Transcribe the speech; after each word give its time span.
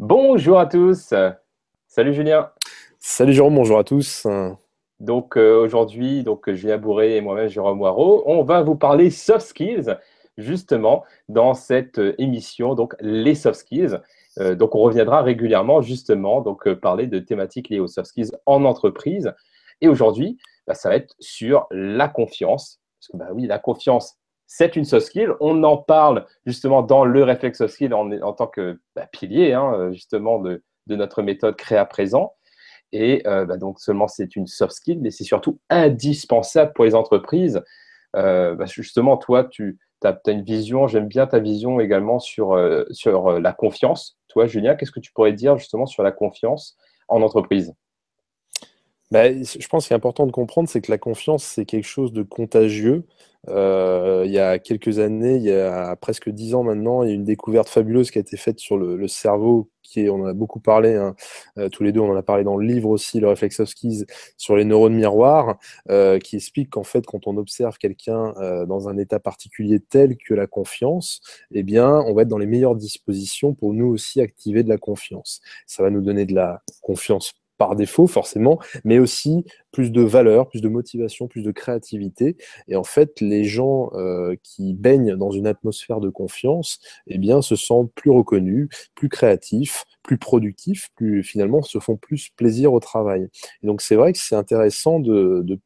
Bonjour 0.00 0.58
à 0.58 0.66
tous. 0.66 1.14
Salut 1.86 2.14
Julien. 2.14 2.50
Salut 2.98 3.32
Jérôme, 3.32 3.54
bonjour 3.54 3.78
à 3.78 3.84
tous. 3.84 4.26
Donc 4.98 5.36
euh, 5.36 5.62
aujourd'hui, 5.62 6.24
donc 6.24 6.50
Julien 6.50 6.78
Bourré 6.78 7.16
et 7.16 7.20
moi-même 7.20 7.46
Jérôme 7.46 7.78
Moirot, 7.78 8.24
on 8.26 8.42
va 8.42 8.62
vous 8.62 8.74
parler 8.74 9.10
soft 9.10 9.46
skills 9.46 9.96
justement 10.36 11.04
dans 11.28 11.54
cette 11.54 12.00
euh, 12.00 12.14
émission, 12.18 12.74
donc 12.74 12.96
les 12.98 13.36
soft 13.36 13.60
skills. 13.60 14.00
Euh, 14.40 14.56
donc 14.56 14.74
on 14.74 14.80
reviendra 14.80 15.22
régulièrement 15.22 15.80
justement 15.80 16.40
donc 16.40 16.68
parler 16.74 17.06
de 17.06 17.20
thématiques 17.20 17.68
liées 17.68 17.78
aux 17.78 17.86
soft 17.86 18.08
skills 18.08 18.32
en 18.46 18.64
entreprise. 18.64 19.32
Et 19.80 19.86
aujourd'hui, 19.86 20.38
bah, 20.66 20.74
ça 20.74 20.88
va 20.88 20.96
être 20.96 21.14
sur 21.20 21.68
la 21.70 22.08
confiance. 22.08 22.80
Parce 22.98 23.12
que 23.12 23.16
bah 23.16 23.32
oui, 23.32 23.46
la 23.46 23.60
confiance, 23.60 24.16
c'est 24.56 24.76
une 24.76 24.84
soft 24.84 25.06
skill. 25.06 25.32
On 25.40 25.64
en 25.64 25.76
parle 25.76 26.26
justement 26.46 26.82
dans 26.82 27.04
le 27.04 27.24
réflexe 27.24 27.58
soft 27.58 27.74
skill 27.74 27.92
en, 27.92 28.32
tant 28.34 28.46
que 28.46 28.78
bah, 28.94 29.08
pilier 29.10 29.52
hein, 29.52 29.90
justement 29.92 30.38
de, 30.38 30.62
notre 30.86 31.22
méthode 31.22 31.56
créa 31.56 31.84
présent. 31.84 32.34
Et 32.92 33.26
euh, 33.26 33.46
bah, 33.46 33.56
donc 33.56 33.80
seulement 33.80 34.06
c'est 34.06 34.36
une 34.36 34.46
soft 34.46 34.72
skill, 34.72 35.00
mais 35.00 35.10
c'est 35.10 35.24
surtout 35.24 35.58
indispensable 35.70 36.72
pour 36.72 36.84
les 36.84 36.94
entreprises. 36.94 37.64
Euh, 38.14 38.54
bah, 38.54 38.66
justement, 38.66 39.16
toi, 39.16 39.42
tu 39.42 39.76
as, 40.04 40.20
une 40.28 40.44
vision, 40.44 40.86
j'aime 40.86 41.08
bien 41.08 41.26
ta 41.26 41.40
vision 41.40 41.80
également 41.80 42.18
euh, 42.38 42.84
sur 42.92 43.40
la 43.40 43.52
confiance. 43.52 44.18
Toi, 44.28 44.46
Julien, 44.46 44.76
qu'est-ce 44.76 44.92
que 44.92 45.00
tu 45.00 45.10
pourrais 45.12 45.32
dire 45.32 45.58
justement 45.58 45.86
sur 45.86 46.04
la 46.04 46.12
confiance 46.12 46.76
en 47.08 47.22
entreprise? 47.22 47.74
Bah, 49.14 49.32
je 49.32 49.68
pense 49.68 49.86
qu'il 49.86 49.94
est 49.94 49.96
important 49.96 50.26
de 50.26 50.32
comprendre, 50.32 50.68
c'est 50.68 50.80
que 50.80 50.90
la 50.90 50.98
confiance, 50.98 51.44
c'est 51.44 51.66
quelque 51.66 51.86
chose 51.86 52.12
de 52.12 52.24
contagieux. 52.24 53.04
Euh, 53.46 54.24
il 54.26 54.32
y 54.32 54.40
a 54.40 54.58
quelques 54.58 54.98
années, 54.98 55.36
il 55.36 55.44
y 55.44 55.52
a 55.52 55.94
presque 55.94 56.30
dix 56.30 56.52
ans 56.56 56.64
maintenant, 56.64 57.04
il 57.04 57.10
y 57.10 57.12
a 57.12 57.14
une 57.14 57.22
découverte 57.22 57.68
fabuleuse 57.68 58.10
qui 58.10 58.18
a 58.18 58.22
été 58.22 58.36
faite 58.36 58.58
sur 58.58 58.76
le, 58.76 59.06
cerveau, 59.06 59.70
qui 59.84 60.00
est, 60.00 60.08
on 60.08 60.16
en 60.22 60.26
a 60.26 60.32
beaucoup 60.32 60.58
parlé, 60.58 60.96
hein, 60.96 61.14
euh, 61.58 61.68
tous 61.68 61.84
les 61.84 61.92
deux, 61.92 62.00
on 62.00 62.10
en 62.10 62.16
a 62.16 62.24
parlé 62.24 62.42
dans 62.42 62.56
le 62.56 62.66
livre 62.66 62.88
aussi, 62.88 63.20
le 63.20 63.28
Reflex 63.28 63.60
of 63.60 63.68
Skis, 63.68 64.04
sur 64.36 64.56
les 64.56 64.64
neurones 64.64 64.94
miroirs, 64.96 65.58
euh, 65.90 66.18
qui 66.18 66.34
explique 66.34 66.70
qu'en 66.70 66.82
fait, 66.82 67.06
quand 67.06 67.28
on 67.28 67.36
observe 67.36 67.78
quelqu'un 67.78 68.34
dans 68.66 68.88
un 68.88 68.98
état 68.98 69.20
particulier 69.20 69.78
tel 69.78 70.16
que 70.16 70.34
la 70.34 70.48
confiance, 70.48 71.20
eh 71.52 71.62
bien, 71.62 71.88
on 71.88 72.14
va 72.14 72.22
être 72.22 72.28
dans 72.28 72.38
les 72.38 72.48
meilleures 72.48 72.74
dispositions 72.74 73.54
pour 73.54 73.74
nous 73.74 73.86
aussi 73.86 74.20
activer 74.20 74.64
de 74.64 74.68
la 74.68 74.78
confiance. 74.78 75.40
Ça 75.68 75.84
va 75.84 75.90
nous 75.90 76.02
donner 76.02 76.26
de 76.26 76.34
la 76.34 76.62
confiance 76.82 77.32
par 77.58 77.76
défaut 77.76 78.06
forcément, 78.06 78.58
mais 78.84 78.98
aussi 78.98 79.44
plus 79.72 79.90
de 79.90 80.02
valeur, 80.02 80.48
plus 80.48 80.60
de 80.60 80.68
motivation, 80.68 81.28
plus 81.28 81.42
de 81.42 81.50
créativité. 81.50 82.36
Et 82.68 82.76
en 82.76 82.84
fait, 82.84 83.20
les 83.20 83.44
gens 83.44 83.90
euh, 83.94 84.36
qui 84.42 84.74
baignent 84.74 85.16
dans 85.16 85.30
une 85.30 85.46
atmosphère 85.46 86.00
de 86.00 86.10
confiance, 86.10 86.78
eh 87.06 87.18
bien, 87.18 87.42
se 87.42 87.56
sentent 87.56 87.92
plus 87.94 88.10
reconnus, 88.10 88.68
plus 88.94 89.08
créatifs, 89.08 89.84
plus 90.02 90.18
productifs, 90.18 90.90
plus 90.94 91.24
finalement 91.24 91.62
se 91.62 91.78
font 91.80 91.96
plus 91.96 92.28
plaisir 92.36 92.72
au 92.72 92.80
travail. 92.80 93.28
Et 93.62 93.66
donc 93.66 93.80
c'est 93.80 93.96
vrai 93.96 94.12
que 94.12 94.18
c'est 94.18 94.36
intéressant 94.36 95.00
de, 95.00 95.58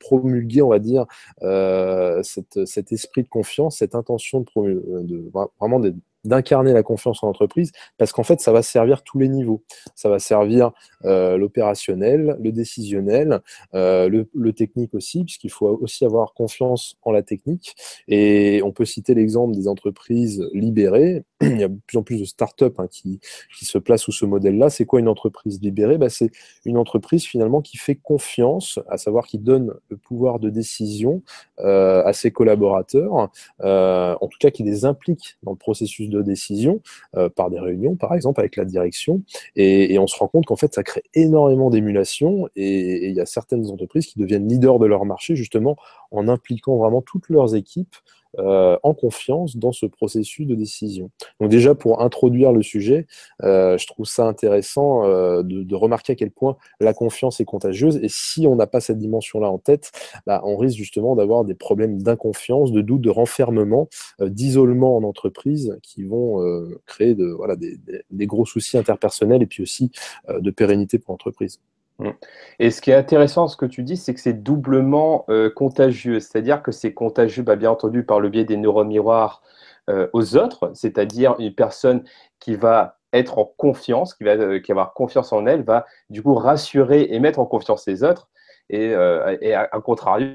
promulguer, 0.00 0.62
on 0.62 0.70
va 0.70 0.78
dire, 0.78 1.06
euh, 1.42 2.22
cette, 2.22 2.64
cet 2.66 2.92
esprit 2.92 3.22
de 3.22 3.28
confiance, 3.28 3.78
cette 3.78 3.94
intention 3.94 4.40
de, 4.40 5.02
de 5.02 5.30
vraiment 5.60 5.80
d'être 5.80 5.96
d'incarner 6.24 6.72
la 6.72 6.82
confiance 6.82 7.22
en 7.22 7.28
entreprise, 7.28 7.72
parce 7.98 8.12
qu'en 8.12 8.22
fait, 8.22 8.40
ça 8.40 8.52
va 8.52 8.62
servir 8.62 9.02
tous 9.02 9.18
les 9.18 9.28
niveaux. 9.28 9.62
Ça 9.94 10.08
va 10.08 10.18
servir 10.18 10.72
euh, 11.04 11.36
l'opérationnel, 11.36 12.36
le 12.40 12.52
décisionnel, 12.52 13.40
euh, 13.74 14.08
le, 14.08 14.52
technique 14.52 14.94
aussi, 14.94 15.24
puisqu'il 15.24 15.50
faut 15.50 15.66
aussi 15.66 16.04
avoir 16.04 16.32
confiance 16.32 16.96
en 17.02 17.10
la 17.10 17.22
technique. 17.22 17.74
Et 18.08 18.62
on 18.62 18.72
peut 18.72 18.84
citer 18.84 19.14
l'exemple 19.14 19.54
des 19.54 19.68
entreprises 19.68 20.48
libérées. 20.52 21.24
Il 21.40 21.58
y 21.58 21.64
a 21.64 21.68
de 21.68 21.78
plus 21.86 21.98
en 21.98 22.02
plus 22.02 22.20
de 22.20 22.24
startups 22.24 22.64
hein, 22.78 22.86
qui, 22.88 23.20
qui 23.58 23.64
se 23.64 23.78
placent 23.78 24.02
sous 24.02 24.12
ce 24.12 24.24
modèle-là. 24.24 24.70
C'est 24.70 24.86
quoi 24.86 25.00
une 25.00 25.08
entreprise 25.08 25.60
libérée? 25.60 25.98
Bah, 25.98 26.08
C'est 26.08 26.30
une 26.64 26.78
entreprise 26.78 27.24
finalement 27.24 27.60
qui 27.60 27.76
fait 27.76 27.96
confiance, 27.96 28.78
à 28.88 28.96
savoir 28.96 29.26
qui 29.26 29.38
donne 29.38 29.74
le 29.88 29.96
pouvoir 29.96 30.38
de 30.38 30.50
décision 30.50 31.22
euh, 31.58 32.02
à 32.04 32.12
ses 32.12 32.30
collaborateurs, 32.30 33.28
en 33.60 34.28
tout 34.28 34.38
cas 34.38 34.50
qui 34.50 34.62
les 34.62 34.84
implique 34.84 35.36
dans 35.42 35.52
le 35.52 35.56
processus 35.56 36.08
décision 36.22 36.80
euh, 37.16 37.28
par 37.28 37.50
des 37.50 37.60
réunions, 37.60 37.96
par 37.96 38.14
exemple, 38.14 38.40
avec 38.40 38.56
la 38.56 38.64
direction. 38.64 39.22
Et, 39.56 39.98
on 39.98 40.06
se 40.06 40.16
rend 40.16 40.28
compte 40.28 40.46
qu'en 40.46 40.56
fait, 40.56 40.74
ça 40.74 40.82
crée 40.82 41.04
énormément 41.14 41.70
d'émulation 41.70 42.48
et 42.56 43.08
il 43.08 43.14
y 43.14 43.20
a 43.20 43.26
certaines 43.26 43.70
entreprises 43.70 44.06
qui 44.06 44.18
deviennent 44.18 44.46
leaders 44.48 44.78
de 44.78 44.86
leur 44.86 45.04
marché 45.04 45.36
justement 45.36 45.76
en 46.10 46.28
impliquant 46.28 46.76
vraiment 46.76 47.00
toutes 47.00 47.28
leurs 47.28 47.54
équipes 47.54 47.94
euh, 48.38 48.76
en 48.82 48.94
confiance 48.94 49.56
dans 49.56 49.72
ce 49.72 49.86
processus 49.86 50.46
de 50.46 50.54
décision. 50.54 51.10
Donc 51.40 51.50
déjà, 51.50 51.74
pour 51.74 52.02
introduire 52.02 52.52
le 52.52 52.62
sujet, 52.62 53.06
euh, 53.42 53.78
je 53.78 53.86
trouve 53.86 54.06
ça 54.06 54.26
intéressant 54.26 55.04
euh, 55.04 55.42
de, 55.42 55.74
remarquer 55.74 56.12
à 56.12 56.16
quel 56.16 56.30
point 56.30 56.56
la 56.80 56.94
confiance 56.94 57.40
est 57.40 57.44
contagieuse. 57.44 57.98
Et 58.02 58.08
si 58.08 58.46
on 58.46 58.56
n'a 58.56 58.66
pas 58.66 58.80
cette 58.80 58.98
dimension-là 58.98 59.48
en 59.50 59.58
tête, 59.58 59.92
bah, 60.26 60.40
on 60.44 60.56
risque 60.56 60.78
justement 60.78 61.16
d'avoir 61.16 61.44
des 61.44 61.54
problèmes 61.54 62.02
d'inconfiance, 62.02 62.72
de 62.72 62.80
doute, 62.80 63.02
de 63.02 63.10
renfermement, 63.10 63.88
d'isolement 64.20 64.96
en 64.96 65.02
entreprise 65.02 65.78
qui 65.82 66.04
vont 66.04 66.40
créer 66.86 67.14
de, 67.14 67.26
voilà, 67.26 67.56
des, 67.56 67.78
des, 68.10 68.26
gros 68.26 68.46
soucis 68.46 68.78
interpersonnels 68.78 69.42
et 69.42 69.46
puis 69.46 69.62
aussi 69.62 69.90
de 70.28 70.50
pérennité 70.50 70.98
pour 70.98 71.12
l'entreprise. 71.12 71.60
Mm. 71.98 72.10
Et 72.58 72.70
ce 72.70 72.80
qui 72.80 72.90
est 72.90 72.94
intéressant, 72.94 73.48
ce 73.48 73.56
que 73.56 73.66
tu 73.66 73.82
dis, 73.82 73.96
c'est 73.96 74.14
que 74.14 74.20
c'est 74.20 74.42
doublement 74.42 75.24
euh, 75.28 75.50
contagieux. 75.50 76.20
C'est-à-dire 76.20 76.62
que 76.62 76.72
c'est 76.72 76.92
contagieux, 76.92 77.42
bah, 77.42 77.56
bien 77.56 77.70
entendu, 77.70 78.04
par 78.04 78.20
le 78.20 78.28
biais 78.28 78.44
des 78.44 78.56
neurones 78.56 78.88
miroirs 78.88 79.42
euh, 79.90 80.08
aux 80.12 80.36
autres, 80.36 80.70
c'est-à-dire 80.74 81.36
une 81.38 81.54
personne 81.54 82.04
qui 82.40 82.54
va 82.54 82.98
être 83.12 83.38
en 83.38 83.44
confiance, 83.44 84.14
qui 84.14 84.24
va, 84.24 84.32
euh, 84.32 84.58
qui 84.58 84.72
avoir 84.72 84.94
confiance 84.94 85.32
en 85.32 85.46
elle, 85.46 85.62
va 85.62 85.86
du 86.10 86.22
coup 86.22 86.34
rassurer 86.34 87.06
et 87.10 87.20
mettre 87.20 87.38
en 87.38 87.46
confiance 87.46 87.86
les 87.86 88.02
autres. 88.02 88.28
Et, 88.70 88.94
à, 88.94 89.68
contrario, 89.84 90.28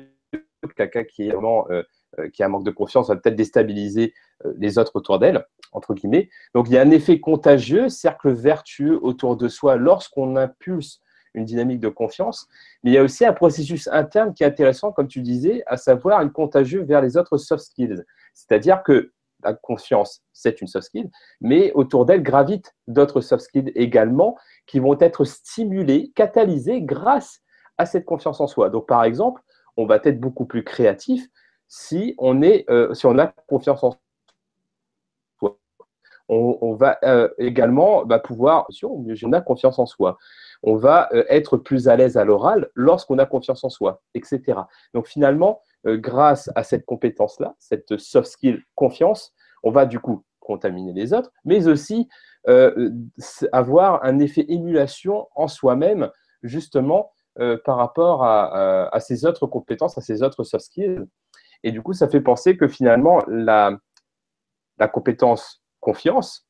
quelqu'un 0.77 1.03
qui 1.03 1.31
qui 2.33 2.43
a 2.43 2.45
un 2.45 2.49
manque 2.49 2.63
de 2.63 2.71
confiance 2.71 3.07
va 3.07 3.15
peut-être 3.15 3.35
déstabiliser 3.35 4.13
les 4.57 4.77
autres 4.77 4.95
autour 4.95 5.17
d'elle, 5.17 5.45
entre 5.71 5.95
guillemets. 5.95 6.29
Donc 6.53 6.67
il 6.69 6.73
y 6.73 6.77
a 6.77 6.81
un 6.81 6.91
effet 6.91 7.19
contagieux, 7.19 7.89
cercle 7.89 8.31
vertueux 8.31 8.99
autour 9.01 9.35
de 9.35 9.47
soi 9.47 9.77
lorsqu'on 9.77 10.35
impulse 10.35 11.01
une 11.33 11.45
dynamique 11.45 11.79
de 11.79 11.89
confiance. 11.89 12.47
Mais 12.83 12.91
il 12.91 12.93
y 12.93 12.97
a 12.97 13.03
aussi 13.03 13.25
un 13.25 13.33
processus 13.33 13.87
interne 13.91 14.33
qui 14.33 14.43
est 14.43 14.47
intéressant, 14.47 14.91
comme 14.91 15.07
tu 15.07 15.21
disais, 15.21 15.63
à 15.67 15.77
savoir 15.77 16.21
une 16.21 16.31
contagieux 16.31 16.83
vers 16.83 17.01
les 17.01 17.17
autres 17.17 17.37
soft 17.37 17.63
skills. 17.63 18.03
C'est-à-dire 18.33 18.83
que 18.83 19.11
la 19.43 19.53
confiance, 19.53 20.21
c'est 20.33 20.61
une 20.61 20.67
soft 20.67 20.87
skill, 20.87 21.09
mais 21.41 21.71
autour 21.73 22.05
d'elle 22.05 22.23
gravitent 22.23 22.75
d'autres 22.87 23.21
soft 23.21 23.43
skills 23.43 23.71
également 23.75 24.37
qui 24.65 24.79
vont 24.79 24.97
être 24.99 25.23
stimulés, 25.23 26.11
catalysés 26.15 26.81
grâce 26.81 27.41
à 27.77 27.85
cette 27.85 28.05
confiance 28.05 28.41
en 28.41 28.47
soi. 28.47 28.69
Donc, 28.69 28.87
par 28.87 29.03
exemple, 29.03 29.41
on 29.77 29.85
va 29.85 29.99
être 30.03 30.19
beaucoup 30.19 30.45
plus 30.45 30.63
créatif 30.63 31.25
si 31.67 32.15
on, 32.17 32.41
euh, 32.41 32.93
si 32.93 33.05
on 33.05 33.17
a 33.17 33.27
confiance 33.47 33.83
en. 33.83 33.95
On, 36.31 36.75
va 36.75 36.99
euh, 37.03 37.27
également 37.39 38.05
bah, 38.05 38.19
pouvoir, 38.19 38.67
si 38.69 38.85
on 38.85 39.33
a 39.33 39.41
confiance 39.41 39.79
en 39.79 39.87
soi 39.87 40.17
on 40.63 40.75
va 40.75 41.09
euh, 41.13 41.23
être 41.29 41.57
plus 41.57 41.87
à 41.87 41.95
l'aise 41.95 42.17
à 42.17 42.25
l'oral 42.25 42.69
lorsqu'on 42.75 43.17
a 43.17 43.25
confiance 43.25 43.63
en 43.63 43.69
soi, 43.69 44.01
etc. 44.13 44.59
Donc 44.93 45.07
finalement, 45.07 45.61
euh, 45.87 45.97
grâce 45.97 46.49
à 46.55 46.63
cette 46.63 46.85
compétence-là, 46.85 47.55
cette 47.59 47.97
soft 47.97 48.29
skill 48.29 48.63
confiance, 48.75 49.33
on 49.63 49.71
va 49.71 49.85
du 49.85 49.99
coup 49.99 50.23
contaminer 50.39 50.93
les 50.93 51.13
autres, 51.13 51.31
mais 51.45 51.67
aussi 51.67 52.09
avoir 53.51 54.03
un 54.03 54.17
effet 54.17 54.45
émulation 54.47 55.27
en 55.35 55.47
soi-même, 55.47 56.09
justement, 56.41 57.11
par 57.63 57.77
rapport 57.77 58.23
à, 58.23 58.99
ces 58.99 59.25
autres 59.25 59.45
compétences, 59.45 59.97
à 59.99 60.01
ces 60.01 60.23
autres 60.23 60.43
soft 60.43 60.65
skills. 60.65 61.05
Et 61.61 61.71
du 61.71 61.83
coup, 61.83 61.93
ça 61.93 62.07
fait 62.07 62.21
penser 62.21 62.57
que 62.57 62.67
finalement, 62.67 63.21
la 63.27 63.77
compétence 64.91 65.58
confiance, 65.79 66.47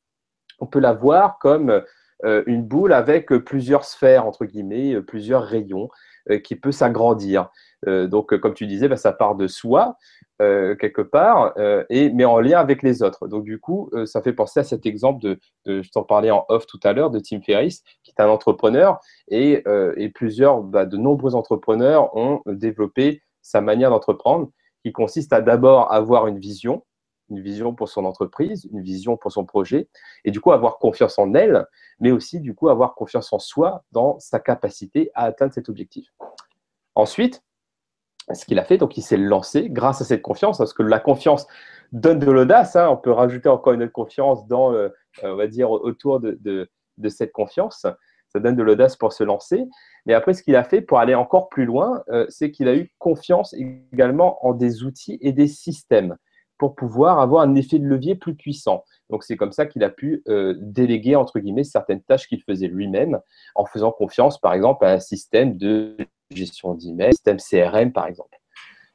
on 0.58 0.66
peut 0.66 0.80
la 0.80 0.92
voir 0.92 1.38
comme 1.38 1.82
euh, 2.24 2.42
une 2.46 2.62
boule 2.62 2.92
avec 2.92 3.32
euh, 3.32 3.42
plusieurs 3.42 3.84
sphères, 3.84 4.26
entre 4.26 4.44
guillemets, 4.44 4.94
euh, 4.94 5.02
plusieurs 5.02 5.44
rayons, 5.44 5.88
qui 6.44 6.54
peut 6.54 6.70
s'agrandir. 6.70 7.48
donc, 7.86 8.36
comme 8.38 8.52
tu 8.52 8.66
disais, 8.66 8.88
bah, 8.88 8.98
ça 8.98 9.10
part 9.10 9.34
de 9.34 9.48
soi, 9.48 9.96
quelque 10.38 11.00
part, 11.00 11.54
et, 11.88 12.10
mais 12.10 12.26
en 12.26 12.38
lien 12.38 12.60
avec 12.60 12.82
les 12.82 13.02
autres. 13.02 13.26
Donc, 13.26 13.42
du 13.42 13.58
coup, 13.58 13.90
ça 14.04 14.22
fait 14.22 14.34
penser 14.34 14.60
à 14.60 14.64
cet 14.64 14.84
exemple 14.84 15.20
de, 15.22 15.38
je 15.66 15.90
t'en 15.90 16.04
parlais 16.04 16.30
en 16.30 16.44
off 16.50 16.66
tout 16.66 16.78
à 16.84 16.92
l'heure, 16.92 17.10
de 17.10 17.18
Tim 17.18 17.40
Ferriss, 17.40 17.82
qui 18.04 18.12
est 18.16 18.22
un 18.22 18.28
entrepreneur, 18.28 19.00
et, 19.28 19.64
plusieurs, 20.14 20.60
bah, 20.60 20.84
de 20.84 20.98
nombreux 20.98 21.34
entrepreneurs 21.34 22.14
ont 22.14 22.42
développé 22.46 23.22
sa 23.40 23.62
manière 23.62 23.90
d'entreprendre, 23.90 24.50
qui 24.84 24.92
consiste 24.92 25.32
à 25.32 25.40
d'abord 25.40 25.90
avoir 25.90 26.26
une 26.26 26.38
vision, 26.38 26.84
une 27.30 27.40
vision 27.40 27.74
pour 27.74 27.88
son 27.88 28.04
entreprise, 28.04 28.68
une 28.72 28.82
vision 28.82 29.16
pour 29.16 29.32
son 29.32 29.44
projet, 29.44 29.88
et 30.24 30.30
du 30.30 30.40
coup 30.40 30.52
avoir 30.52 30.78
confiance 30.78 31.18
en 31.18 31.34
elle, 31.34 31.66
mais 32.00 32.10
aussi 32.10 32.40
du 32.40 32.54
coup 32.54 32.68
avoir 32.68 32.94
confiance 32.94 33.32
en 33.32 33.38
soi 33.38 33.84
dans 33.92 34.18
sa 34.18 34.40
capacité 34.40 35.10
à 35.14 35.24
atteindre 35.24 35.52
cet 35.52 35.68
objectif. 35.68 36.12
Ensuite, 36.94 37.42
ce 38.32 38.44
qu'il 38.44 38.58
a 38.58 38.64
fait, 38.64 38.78
donc 38.78 38.96
il 38.96 39.02
s'est 39.02 39.16
lancé 39.16 39.68
grâce 39.70 40.00
à 40.00 40.04
cette 40.04 40.22
confiance, 40.22 40.58
parce 40.58 40.74
que 40.74 40.82
la 40.82 41.00
confiance 41.00 41.46
donne 41.92 42.18
de 42.18 42.30
l'audace. 42.30 42.76
Hein. 42.76 42.88
on 42.88 42.96
peut 42.96 43.10
rajouter 43.10 43.48
encore 43.48 43.72
une 43.72 43.82
autre 43.82 43.92
confiance 43.92 44.46
dans, 44.46 44.72
euh, 44.72 44.88
on 45.22 45.36
va 45.36 45.46
dire, 45.46 45.70
autour 45.70 46.20
de, 46.20 46.38
de 47.00 47.08
cette 47.08 47.32
confiance. 47.32 47.86
Ça 48.32 48.38
donne 48.38 48.54
de 48.54 48.62
l'audace 48.62 48.96
pour 48.96 49.12
se 49.12 49.24
lancer. 49.24 49.66
Mais 50.06 50.14
après, 50.14 50.34
ce 50.34 50.42
qu'il 50.42 50.54
a 50.54 50.64
fait 50.64 50.80
pour 50.80 50.98
aller 50.98 51.14
encore 51.14 51.48
plus 51.48 51.64
loin, 51.64 52.02
euh, 52.10 52.26
c'est 52.28 52.50
qu'il 52.52 52.68
a 52.68 52.76
eu 52.76 52.92
confiance 52.98 53.54
également 53.54 54.44
en 54.46 54.54
des 54.54 54.84
outils 54.84 55.18
et 55.20 55.32
des 55.32 55.48
systèmes 55.48 56.16
pour 56.60 56.74
pouvoir 56.74 57.20
avoir 57.20 57.42
un 57.42 57.54
effet 57.54 57.78
de 57.78 57.86
levier 57.86 58.14
plus 58.14 58.34
puissant. 58.34 58.84
Donc, 59.08 59.24
c'est 59.24 59.38
comme 59.38 59.50
ça 59.50 59.64
qu'il 59.64 59.82
a 59.82 59.88
pu 59.88 60.22
euh, 60.28 60.54
déléguer, 60.60 61.16
entre 61.16 61.40
guillemets, 61.40 61.64
certaines 61.64 62.02
tâches 62.02 62.28
qu'il 62.28 62.42
faisait 62.42 62.68
lui-même 62.68 63.18
en 63.54 63.64
faisant 63.64 63.90
confiance, 63.90 64.38
par 64.38 64.52
exemple, 64.52 64.84
à 64.84 64.92
un 64.92 65.00
système 65.00 65.56
de 65.56 65.96
gestion 66.30 66.74
d'email, 66.74 67.14
système 67.14 67.38
CRM, 67.38 67.92
par 67.92 68.06
exemple. 68.06 68.36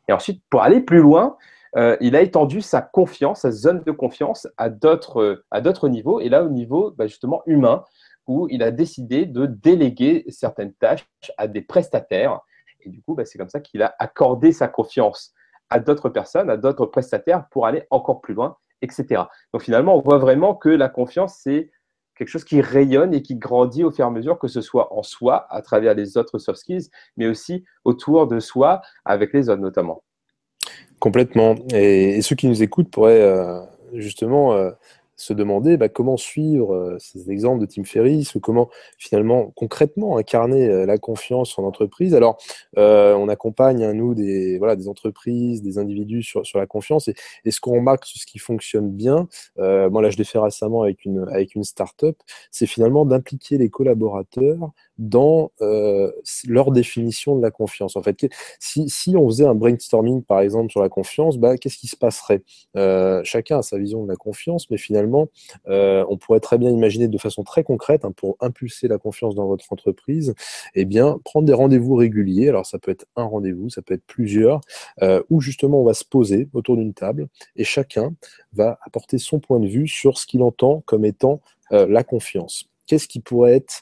Et 0.07 0.13
ensuite, 0.13 0.43
pour 0.51 0.61
aller 0.61 0.79
plus 0.79 0.99
loin, 0.99 1.37
euh, 1.75 1.97
il 2.01 2.15
a 2.15 2.21
étendu 2.21 2.61
sa 2.61 2.83
confiance, 2.83 3.41
sa 3.41 3.51
zone 3.51 3.81
de 3.83 3.91
confiance 3.91 4.47
à 4.57 4.69
d'autres, 4.69 5.35
niveaux, 5.89 6.19
et 6.19 6.29
là 6.29 6.43
au 6.43 6.49
niveau 6.49 6.91
bah, 6.91 7.07
justement 7.07 7.41
humain, 7.47 7.83
où 8.27 8.47
il 8.51 8.61
a 8.61 8.69
décidé 8.69 9.25
de 9.25 9.47
déléguer 9.47 10.23
certaines 10.29 10.73
tâches 10.73 11.07
à 11.39 11.47
des 11.47 11.61
prestataires. 11.61 12.41
Et 12.81 12.89
du 12.89 13.01
coup, 13.01 13.15
bah, 13.15 13.25
c'est 13.25 13.39
comme 13.39 13.49
ça 13.49 13.59
qu'il 13.59 13.81
a 13.81 13.95
accordé 13.97 14.51
sa 14.51 14.67
confiance 14.67 15.33
à 15.69 15.79
d'autres 15.79 16.09
personnes, 16.09 16.49
à 16.49 16.57
d'autres 16.57 16.85
prestataires 16.85 17.47
pour 17.49 17.65
aller 17.65 17.83
encore 17.89 18.21
plus 18.21 18.33
loin, 18.33 18.57
etc. 18.81 19.23
Donc 19.53 19.63
finalement, 19.63 19.97
on 19.97 20.01
voit 20.01 20.17
vraiment 20.17 20.55
que 20.55 20.69
la 20.69 20.89
confiance, 20.89 21.39
c'est 21.43 21.71
quelque 22.15 22.29
chose 22.29 22.43
qui 22.43 22.61
rayonne 22.61 23.13
et 23.13 23.21
qui 23.21 23.35
grandit 23.35 23.83
au 23.83 23.91
fur 23.91 24.05
et 24.05 24.07
à 24.07 24.11
mesure, 24.11 24.39
que 24.39 24.47
ce 24.47 24.61
soit 24.61 24.93
en 24.93 25.03
soi, 25.03 25.47
à 25.49 25.61
travers 25.61 25.93
les 25.93 26.17
autres 26.17 26.37
soft 26.37 26.59
skills, 26.59 26.89
mais 27.17 27.27
aussi 27.27 27.65
autour 27.83 28.27
de 28.27 28.39
soi, 28.39 28.81
avec 29.03 29.33
les 29.33 29.49
autres 29.49 29.61
notamment. 29.61 30.03
Complètement. 30.99 31.55
Et, 31.73 32.21
ceux 32.21 32.35
qui 32.35 32.47
nous 32.47 32.63
écoutent 32.63 32.89
pourraient 32.89 33.21
euh, 33.21 33.59
justement 33.93 34.53
euh, 34.53 34.71
se 35.15 35.33
demander 35.33 35.77
bah, 35.77 35.89
comment 35.89 36.17
suivre 36.17 36.73
euh, 36.73 36.97
ces 36.99 37.31
exemples 37.31 37.61
de 37.61 37.65
Tim 37.65 37.83
Ferriss 37.83 38.35
ou 38.35 38.39
comment 38.39 38.69
finalement 38.97 39.51
concrètement 39.55 40.17
incarner 40.17 40.67
euh, 40.67 40.85
la 40.85 40.97
confiance 40.97 41.57
en 41.57 41.63
entreprise. 41.63 42.15
Alors, 42.15 42.37
euh, 42.77 43.13
on 43.15 43.29
accompagne, 43.29 43.83
hein, 43.83 43.93
nous, 43.93 44.13
des, 44.13 44.57
voilà, 44.57 44.75
des 44.75 44.87
entreprises, 44.87 45.61
des 45.61 45.77
individus 45.77 46.23
sur, 46.23 46.45
sur 46.45 46.59
la 46.59 46.65
confiance 46.65 47.07
et, 47.07 47.15
ce 47.49 47.59
qu'on 47.61 47.75
remarque, 47.75 48.05
ce 48.05 48.25
qui 48.25 48.37
fonctionne 48.37 48.89
bien, 48.91 49.29
moi 49.57 50.01
là 50.01 50.09
je 50.09 50.17
l'ai 50.17 50.25
fait 50.25 50.39
récemment 50.39 50.81
avec 50.81 51.05
une, 51.05 51.25
avec 51.29 51.55
une 51.55 51.63
start-up, 51.63 52.17
c'est 52.51 52.65
finalement 52.65 53.05
d'impliquer 53.05 53.57
les 53.57 53.69
collaborateurs 53.69 54.71
dans 54.97 55.51
euh, 55.61 56.11
leur 56.47 56.71
définition 56.71 57.35
de 57.35 57.41
la 57.41 57.51
confiance. 57.51 57.95
En 57.95 58.03
fait, 58.03 58.27
si, 58.59 58.89
si, 58.89 59.15
on 59.17 59.27
faisait 59.27 59.45
un 59.45 59.55
brainstorming, 59.55 60.23
par 60.23 60.39
exemple, 60.39 60.71
sur 60.71 60.81
la 60.81 60.89
confiance, 60.89 61.37
bah, 61.37 61.57
qu'est-ce 61.57 61.77
qui 61.77 61.87
se 61.87 61.97
passerait? 61.97 62.43
Euh, 62.77 63.21
Chacun 63.23 63.59
a 63.59 63.61
sa 63.61 63.77
vision 63.77 64.03
de 64.03 64.07
la 64.07 64.15
confiance, 64.15 64.69
mais 64.69 64.77
finalement, 64.77 65.04
euh, 65.67 66.05
on 66.09 66.17
pourrait 66.17 66.39
très 66.39 66.57
bien 66.57 66.69
imaginer 66.69 67.07
de 67.07 67.17
façon 67.17 67.43
très 67.43 67.63
concrète, 67.63 68.05
hein, 68.05 68.11
pour 68.11 68.37
impulser 68.39 68.87
la 68.87 68.97
confiance 68.97 69.35
dans 69.35 69.47
votre 69.47 69.71
entreprise, 69.71 70.33
eh 70.73 70.85
bien, 70.85 71.19
prendre 71.23 71.45
des 71.45 71.53
rendez-vous 71.53 71.95
réguliers. 71.95 72.49
Alors, 72.49 72.65
ça 72.65 72.79
peut 72.79 72.91
être 72.91 73.05
un 73.15 73.23
rendez-vous, 73.23 73.69
ça 73.69 73.81
peut 73.81 73.93
être 73.93 74.05
plusieurs, 74.05 74.61
euh, 75.01 75.21
où 75.29 75.41
justement, 75.41 75.81
on 75.81 75.85
va 75.85 75.93
se 75.93 76.05
poser 76.05 76.49
autour 76.53 76.77
d'une 76.77 76.93
table 76.93 77.27
et 77.55 77.63
chacun 77.63 78.13
va 78.53 78.79
apporter 78.85 79.17
son 79.17 79.39
point 79.39 79.59
de 79.59 79.67
vue 79.67 79.87
sur 79.87 80.17
ce 80.17 80.25
qu'il 80.25 80.41
entend 80.41 80.81
comme 80.85 81.05
étant 81.05 81.41
euh, 81.71 81.87
la 81.87 82.03
confiance 82.03 82.69
qu'est-ce 82.87 83.07
qui 83.07 83.19
pourrait 83.19 83.55
être 83.55 83.81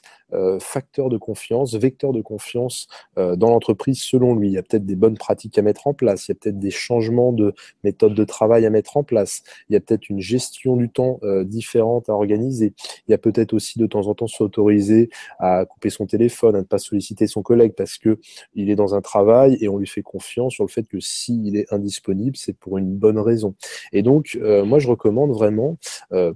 facteur 0.60 1.08
de 1.08 1.18
confiance, 1.18 1.74
vecteur 1.74 2.12
de 2.12 2.22
confiance 2.22 2.88
euh, 3.18 3.36
dans 3.36 3.50
l'entreprise 3.50 4.00
selon 4.00 4.34
lui. 4.34 4.48
Il 4.48 4.52
y 4.52 4.58
a 4.58 4.62
peut-être 4.62 4.86
des 4.86 4.96
bonnes 4.96 5.16
pratiques 5.16 5.58
à 5.58 5.62
mettre 5.62 5.86
en 5.86 5.94
place, 5.94 6.28
il 6.28 6.32
y 6.32 6.32
a 6.32 6.34
peut-être 6.34 6.58
des 6.58 6.70
changements 6.70 7.32
de 7.32 7.54
méthode 7.82 8.14
de 8.14 8.24
travail 8.24 8.66
à 8.66 8.70
mettre 8.70 8.96
en 8.96 9.04
place, 9.04 9.42
il 9.68 9.74
y 9.74 9.76
a 9.76 9.80
peut-être 9.80 10.08
une 10.08 10.20
gestion 10.20 10.76
du 10.76 10.88
temps 10.88 11.18
euh, 11.22 11.44
différente 11.44 12.08
à 12.08 12.12
organiser, 12.12 12.74
il 13.06 13.10
y 13.10 13.14
a 13.14 13.18
peut-être 13.18 13.52
aussi 13.52 13.78
de 13.78 13.86
temps 13.86 14.06
en 14.06 14.14
temps 14.14 14.26
s'autoriser 14.26 15.10
à 15.38 15.64
couper 15.66 15.90
son 15.90 16.06
téléphone, 16.06 16.56
à 16.56 16.58
ne 16.58 16.64
pas 16.64 16.78
solliciter 16.78 17.26
son 17.26 17.42
collègue 17.42 17.74
parce 17.76 17.98
que 17.98 18.18
il 18.54 18.70
est 18.70 18.76
dans 18.76 18.94
un 18.94 19.00
travail 19.00 19.56
et 19.60 19.68
on 19.68 19.78
lui 19.78 19.86
fait 19.86 20.02
confiance 20.02 20.54
sur 20.54 20.64
le 20.64 20.70
fait 20.70 20.84
que 20.84 21.00
s'il 21.00 21.56
est 21.56 21.72
indisponible, 21.72 22.36
c'est 22.36 22.56
pour 22.56 22.78
une 22.78 22.94
bonne 22.94 23.18
raison. 23.18 23.54
Et 23.92 24.02
donc, 24.02 24.38
moi, 24.40 24.78
je 24.78 24.88
recommande 24.88 25.30
vraiment, 25.30 25.76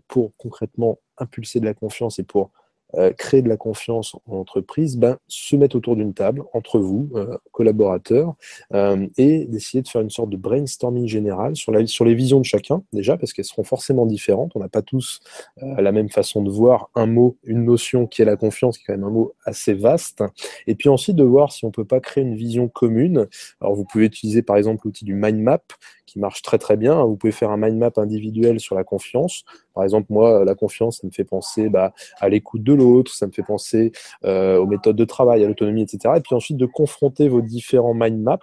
pour 0.09 0.33
concrètement 0.37 0.99
impulser 1.19 1.61
de 1.61 1.65
la 1.65 1.75
confiance 1.75 2.19
et 2.19 2.23
pour 2.23 2.51
euh, 2.95 3.13
créer 3.13 3.43
de 3.43 3.51
la 3.51 3.59
confiance 3.59 4.17
en 4.27 4.37
entreprise, 4.37 4.97
ben, 4.97 5.19
se 5.27 5.57
mettre 5.57 5.77
autour 5.77 5.95
d'une 5.95 6.15
table 6.15 6.43
entre 6.55 6.79
vous, 6.79 7.11
euh, 7.17 7.37
collaborateurs, 7.53 8.35
euh, 8.73 9.07
et 9.19 9.45
d'essayer 9.45 9.83
de 9.83 9.89
faire 9.89 10.01
une 10.01 10.09
sorte 10.09 10.31
de 10.31 10.39
brainstorming 10.39 11.07
général 11.07 11.55
sur, 11.55 11.71
la, 11.71 11.87
sur 11.87 12.07
les 12.07 12.15
visions 12.15 12.41
de 12.41 12.47
chacun, 12.47 12.83
déjà, 12.95 13.19
parce 13.19 13.35
qu'elles 13.35 13.45
seront 13.45 13.65
forcément 13.65 14.07
différentes. 14.07 14.53
On 14.55 14.61
n'a 14.61 14.69
pas 14.71 14.81
tous 14.81 15.21
la 15.61 15.93
même 15.93 16.09
façon 16.09 16.43
de 16.43 16.51
voir 16.51 16.89
un 16.95 17.07
mot, 17.07 17.37
une 17.45 17.65
notion 17.65 18.07
qui 18.07 18.23
est 18.23 18.25
la 18.25 18.37
confiance, 18.37 18.79
qui 18.79 18.85
est 18.85 18.87
quand 18.87 18.95
même 18.95 19.05
un 19.05 19.11
mot 19.11 19.35
assez 19.45 19.75
vaste. 19.75 20.23
Et 20.67 20.75
puis 20.75 20.89
ensuite 20.89 21.17
de 21.17 21.25
voir 21.25 21.53
si 21.53 21.65
on 21.65 21.69
ne 21.69 21.73
peut 21.73 21.85
pas 21.85 22.01
créer 22.01 22.25
une 22.25 22.37
vision 22.37 22.69
commune. 22.69 23.27
Alors 23.61 23.75
vous 23.75 23.85
pouvez 23.85 24.07
utiliser 24.07 24.43
par 24.43 24.57
exemple 24.57 24.83
l'outil 24.87 25.05
du 25.05 25.15
mind 25.15 25.41
map, 25.41 25.61
qui 26.09 26.19
marche 26.19 26.43
très 26.43 26.59
très 26.59 26.77
bien. 26.77 27.05
Vous 27.05 27.17
pouvez 27.17 27.33
faire 27.33 27.51
un 27.51 27.59
mind 27.59 27.77
map 27.77 27.93
individuel 27.97 28.59
sur 28.61 28.75
la 28.75 28.83
confiance. 28.83 29.45
Par 29.79 29.85
exemple, 29.85 30.09
moi, 30.11 30.45
la 30.45 30.57
confiance, 30.57 30.99
ça 31.03 31.07
me 31.07 31.13
fait 31.13 31.23
penser 31.23 31.69
bah, 31.69 31.93
à 32.19 32.29
l'écoute 32.29 32.65
de 32.65 32.73
l'autre, 32.73 33.15
ça 33.15 33.29
me 33.29 33.31
fait 33.31 33.45
penser 33.45 33.93
euh, 34.25 34.59
aux 34.59 34.67
méthodes 34.67 34.97
de 34.97 35.05
travail, 35.05 35.45
à 35.45 35.47
l'autonomie, 35.47 35.83
etc. 35.83 36.15
Et 36.17 36.21
puis 36.21 36.35
ensuite 36.35 36.57
de 36.57 36.67
confronter 36.67 37.29
vos 37.29 37.43
différents 37.43 37.95
mind 37.95 38.21
maps 38.21 38.41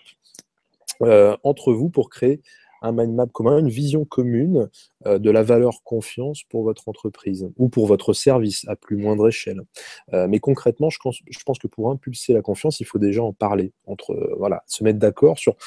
euh, 1.02 1.36
entre 1.44 1.74
vous 1.74 1.90
pour 1.90 2.10
créer 2.10 2.42
un 2.82 2.94
mind 2.94 3.14
map 3.14 3.26
commun, 3.26 3.58
une 3.58 3.68
vision 3.68 4.06
commune 4.06 4.70
euh, 5.08 5.20
de 5.20 5.30
la 5.30 5.44
valeur 5.44 5.84
confiance 5.84 6.44
pour 6.44 6.64
votre 6.64 6.88
entreprise 6.88 7.50
ou 7.58 7.68
pour 7.68 7.86
votre 7.86 8.14
service 8.14 8.66
à 8.70 8.78
plus 8.78 8.96
moindre 8.96 9.28
échelle. 9.28 9.60
mais 10.14 10.40
concrètement, 10.40 10.90
je 10.90 11.00
pense, 11.00 11.60
que 11.60 11.68
pour 11.68 11.92
impulser 11.92 12.32
la 12.32 12.42
confiance, 12.42 12.80
il 12.80 12.86
faut 12.86 12.98
déjà 12.98 13.22
en 13.22 13.34
parler, 13.34 13.74
entre 13.88 14.16
voilà, 14.38 14.64
se 14.68 14.86
mettre 14.86 15.00
d'accord 15.00 15.38
sur 15.38 15.58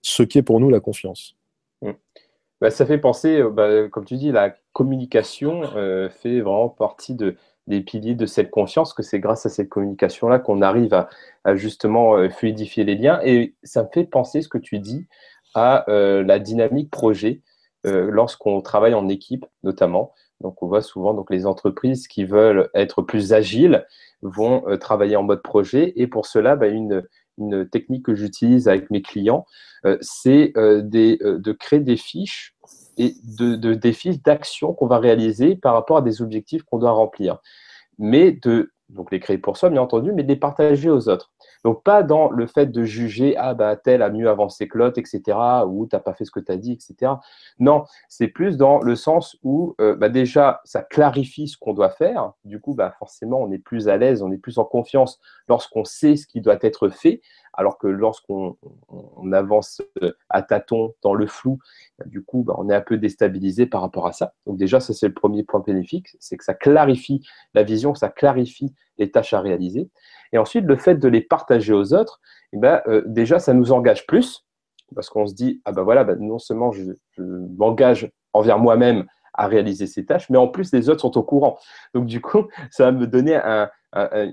ce 0.00 0.22
qu'est 0.22 0.42
pour 0.42 0.60
nous 0.60 0.70
la 0.70 0.80
confiance. 0.80 1.36
Bah, 2.60 2.70
ça 2.70 2.86
fait 2.86 2.98
penser, 2.98 3.40
euh, 3.40 3.50
bah, 3.50 3.88
comme 3.88 4.04
tu 4.04 4.16
dis, 4.16 4.32
la 4.32 4.54
communication 4.72 5.62
euh, 5.76 6.08
fait 6.08 6.40
vraiment 6.40 6.68
partie 6.68 7.14
de, 7.14 7.36
des 7.66 7.80
piliers 7.80 8.14
de 8.14 8.26
cette 8.26 8.50
confiance, 8.50 8.94
que 8.94 9.02
c'est 9.02 9.20
grâce 9.20 9.44
à 9.46 9.48
cette 9.48 9.68
communication-là 9.68 10.38
qu'on 10.38 10.62
arrive 10.62 10.94
à, 10.94 11.56
justement 11.56 12.16
euh, 12.16 12.28
fluidifier 12.30 12.84
les 12.84 12.94
liens. 12.94 13.20
Et 13.24 13.54
ça 13.64 13.82
me 13.82 13.88
fait 13.92 14.04
penser 14.04 14.40
ce 14.40 14.48
que 14.48 14.58
tu 14.58 14.78
dis 14.78 15.06
à 15.54 15.84
la 15.88 16.40
dynamique 16.40 16.90
projet 16.90 17.40
lorsqu'on 17.84 18.60
travaille 18.60 18.94
en 18.94 19.08
équipe, 19.08 19.46
notamment. 19.62 20.12
Donc, 20.40 20.60
on 20.64 20.66
voit 20.66 20.82
souvent 20.82 21.14
donc, 21.14 21.30
les 21.30 21.46
entreprises 21.46 22.08
qui 22.08 22.24
veulent 22.24 22.70
être 22.74 23.02
plus 23.02 23.32
agiles 23.32 23.86
vont 24.22 24.64
travailler 24.80 25.14
en 25.14 25.22
mode 25.22 25.42
projet. 25.42 25.92
Et 25.94 26.08
pour 26.08 26.26
cela, 26.26 26.56
bah, 26.56 26.66
une, 26.66 27.04
une 27.38 27.68
technique 27.68 28.04
que 28.04 28.14
j'utilise 28.14 28.68
avec 28.68 28.90
mes 28.90 29.02
clients, 29.02 29.46
euh, 29.86 29.98
c'est 30.00 30.52
euh, 30.56 30.82
euh, 30.94 31.38
de 31.38 31.52
créer 31.52 31.80
des 31.80 31.96
fiches 31.96 32.54
et 32.96 33.14
de, 33.38 33.74
des 33.74 33.92
fiches 33.92 34.22
d'action 34.22 34.72
qu'on 34.72 34.86
va 34.86 34.98
réaliser 34.98 35.56
par 35.56 35.74
rapport 35.74 35.98
à 35.98 36.02
des 36.02 36.22
objectifs 36.22 36.62
qu'on 36.62 36.78
doit 36.78 36.92
remplir. 36.92 37.38
Mais 37.98 38.32
de 38.32 38.70
donc 38.90 39.10
les 39.10 39.20
créer 39.20 39.38
pour 39.38 39.56
soi, 39.56 39.70
bien 39.70 39.82
entendu, 39.82 40.12
mais 40.12 40.22
de 40.22 40.28
les 40.28 40.36
partager 40.36 40.90
aux 40.90 41.08
autres. 41.08 41.32
Donc, 41.64 41.82
pas 41.82 42.02
dans 42.02 42.30
le 42.30 42.46
fait 42.46 42.66
de 42.66 42.84
juger, 42.84 43.36
ah, 43.36 43.54
bah, 43.54 43.76
tel 43.76 44.02
a 44.02 44.10
mieux 44.10 44.28
avancé 44.28 44.68
que 44.68 44.78
l'autre, 44.78 44.98
etc., 44.98 45.38
ou 45.66 45.86
t'as 45.86 45.98
pas 45.98 46.14
fait 46.14 46.24
ce 46.24 46.30
que 46.30 46.40
tu 46.40 46.52
as 46.52 46.56
dit, 46.56 46.72
etc. 46.72 47.12
Non, 47.58 47.84
c'est 48.08 48.28
plus 48.28 48.56
dans 48.56 48.80
le 48.80 48.94
sens 48.96 49.36
où, 49.42 49.74
bah, 49.78 50.08
déjà, 50.08 50.60
ça 50.64 50.82
clarifie 50.82 51.48
ce 51.48 51.56
qu'on 51.56 51.72
doit 51.74 51.90
faire. 51.90 52.32
Du 52.44 52.60
coup, 52.60 52.74
bah, 52.74 52.94
forcément, 52.98 53.40
on 53.42 53.50
est 53.50 53.58
plus 53.58 53.88
à 53.88 53.96
l'aise, 53.96 54.22
on 54.22 54.30
est 54.30 54.38
plus 54.38 54.58
en 54.58 54.64
confiance 54.64 55.20
lorsqu'on 55.48 55.84
sait 55.84 56.16
ce 56.16 56.26
qui 56.26 56.40
doit 56.40 56.58
être 56.62 56.88
fait, 56.88 57.20
alors 57.52 57.78
que 57.78 57.86
lorsqu'on 57.86 58.56
avance 59.32 59.82
euh, 60.02 60.12
à 60.28 60.42
tâtons 60.42 60.94
dans 61.02 61.14
le 61.14 61.26
flou, 61.26 61.58
bah, 61.98 62.04
du 62.06 62.22
coup, 62.22 62.42
bah, 62.42 62.54
on 62.58 62.68
est 62.68 62.74
un 62.74 62.80
peu 62.80 62.98
déstabilisé 62.98 63.66
par 63.66 63.80
rapport 63.80 64.06
à 64.06 64.12
ça. 64.12 64.34
Donc 64.46 64.56
déjà, 64.56 64.80
ça 64.80 64.92
c'est 64.92 65.08
le 65.08 65.14
premier 65.14 65.44
point 65.44 65.60
bénéfique, 65.60 66.08
c'est 66.18 66.36
que 66.36 66.44
ça 66.44 66.54
clarifie 66.54 67.26
la 67.54 67.62
vision, 67.62 67.94
ça 67.94 68.08
clarifie 68.08 68.74
les 68.98 69.10
tâches 69.10 69.34
à 69.34 69.40
réaliser. 69.40 69.88
Et 70.34 70.38
ensuite, 70.38 70.66
le 70.66 70.76
fait 70.76 70.96
de 70.96 71.08
les 71.08 71.20
partager 71.22 71.72
aux 71.72 71.94
autres, 71.94 72.20
eh 72.52 72.58
ben, 72.58 72.82
euh, 72.88 73.02
déjà, 73.06 73.38
ça 73.38 73.54
nous 73.54 73.70
engage 73.70 74.04
plus, 74.06 74.44
parce 74.94 75.08
qu'on 75.08 75.26
se 75.26 75.34
dit, 75.34 75.62
ah 75.64 75.72
ben 75.72 75.82
voilà, 75.82 76.02
ben, 76.02 76.18
non 76.18 76.38
seulement 76.38 76.72
je, 76.72 76.82
m'engage 77.56 78.10
envers 78.32 78.58
moi-même 78.58 79.06
à 79.32 79.46
réaliser 79.46 79.86
ces 79.86 80.04
tâches, 80.04 80.28
mais 80.30 80.38
en 80.38 80.48
plus, 80.48 80.72
les 80.72 80.90
autres 80.90 81.02
sont 81.02 81.16
au 81.16 81.22
courant. 81.22 81.56
Donc 81.94 82.06
du 82.06 82.20
coup, 82.20 82.48
ça 82.70 82.84
va 82.84 82.92
me 82.92 83.06
donner 83.06 83.40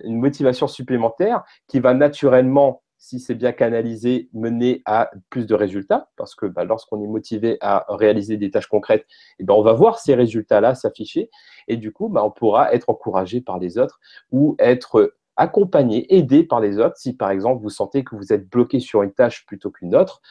une 0.03 0.19
motivation 0.19 0.67
supplémentaire 0.67 1.43
qui 1.67 1.79
va 1.79 1.93
naturellement 1.93 2.81
si 2.97 3.19
c'est 3.19 3.33
bien 3.33 3.51
canalisé, 3.51 4.29
mener 4.31 4.83
à 4.85 5.09
plus 5.31 5.47
de 5.47 5.55
résultats, 5.55 6.09
parce 6.17 6.35
que 6.35 6.45
bah, 6.45 6.65
lorsqu'on 6.65 7.03
est 7.03 7.07
motivé 7.07 7.57
à 7.59 7.83
réaliser 7.89 8.37
des 8.37 8.51
tâches 8.51 8.67
concrètes, 8.67 9.07
eh 9.39 9.43
ben, 9.43 9.55
on 9.55 9.63
va 9.63 9.73
voir 9.73 9.97
ces 9.97 10.13
résultats-là 10.13 10.75
s'afficher, 10.75 11.31
et 11.67 11.77
du 11.77 11.91
coup, 11.91 12.09
bah, 12.09 12.23
on 12.23 12.29
pourra 12.29 12.73
être 12.73 12.89
encouragé 12.89 13.41
par 13.41 13.57
les 13.57 13.79
autres 13.79 13.99
ou 14.31 14.55
être 14.59 15.15
accompagné, 15.37 16.13
aidé 16.15 16.43
par 16.43 16.59
les 16.59 16.79
autres. 16.79 16.97
Si 16.97 17.13
par 17.13 17.31
exemple 17.31 17.61
vous 17.61 17.69
sentez 17.69 18.03
que 18.03 18.15
vous 18.15 18.33
êtes 18.33 18.49
bloqué 18.49 18.79
sur 18.79 19.03
une 19.03 19.11
tâche 19.11 19.45
plutôt 19.45 19.71
qu'une 19.71 19.95
autre, 19.95 20.21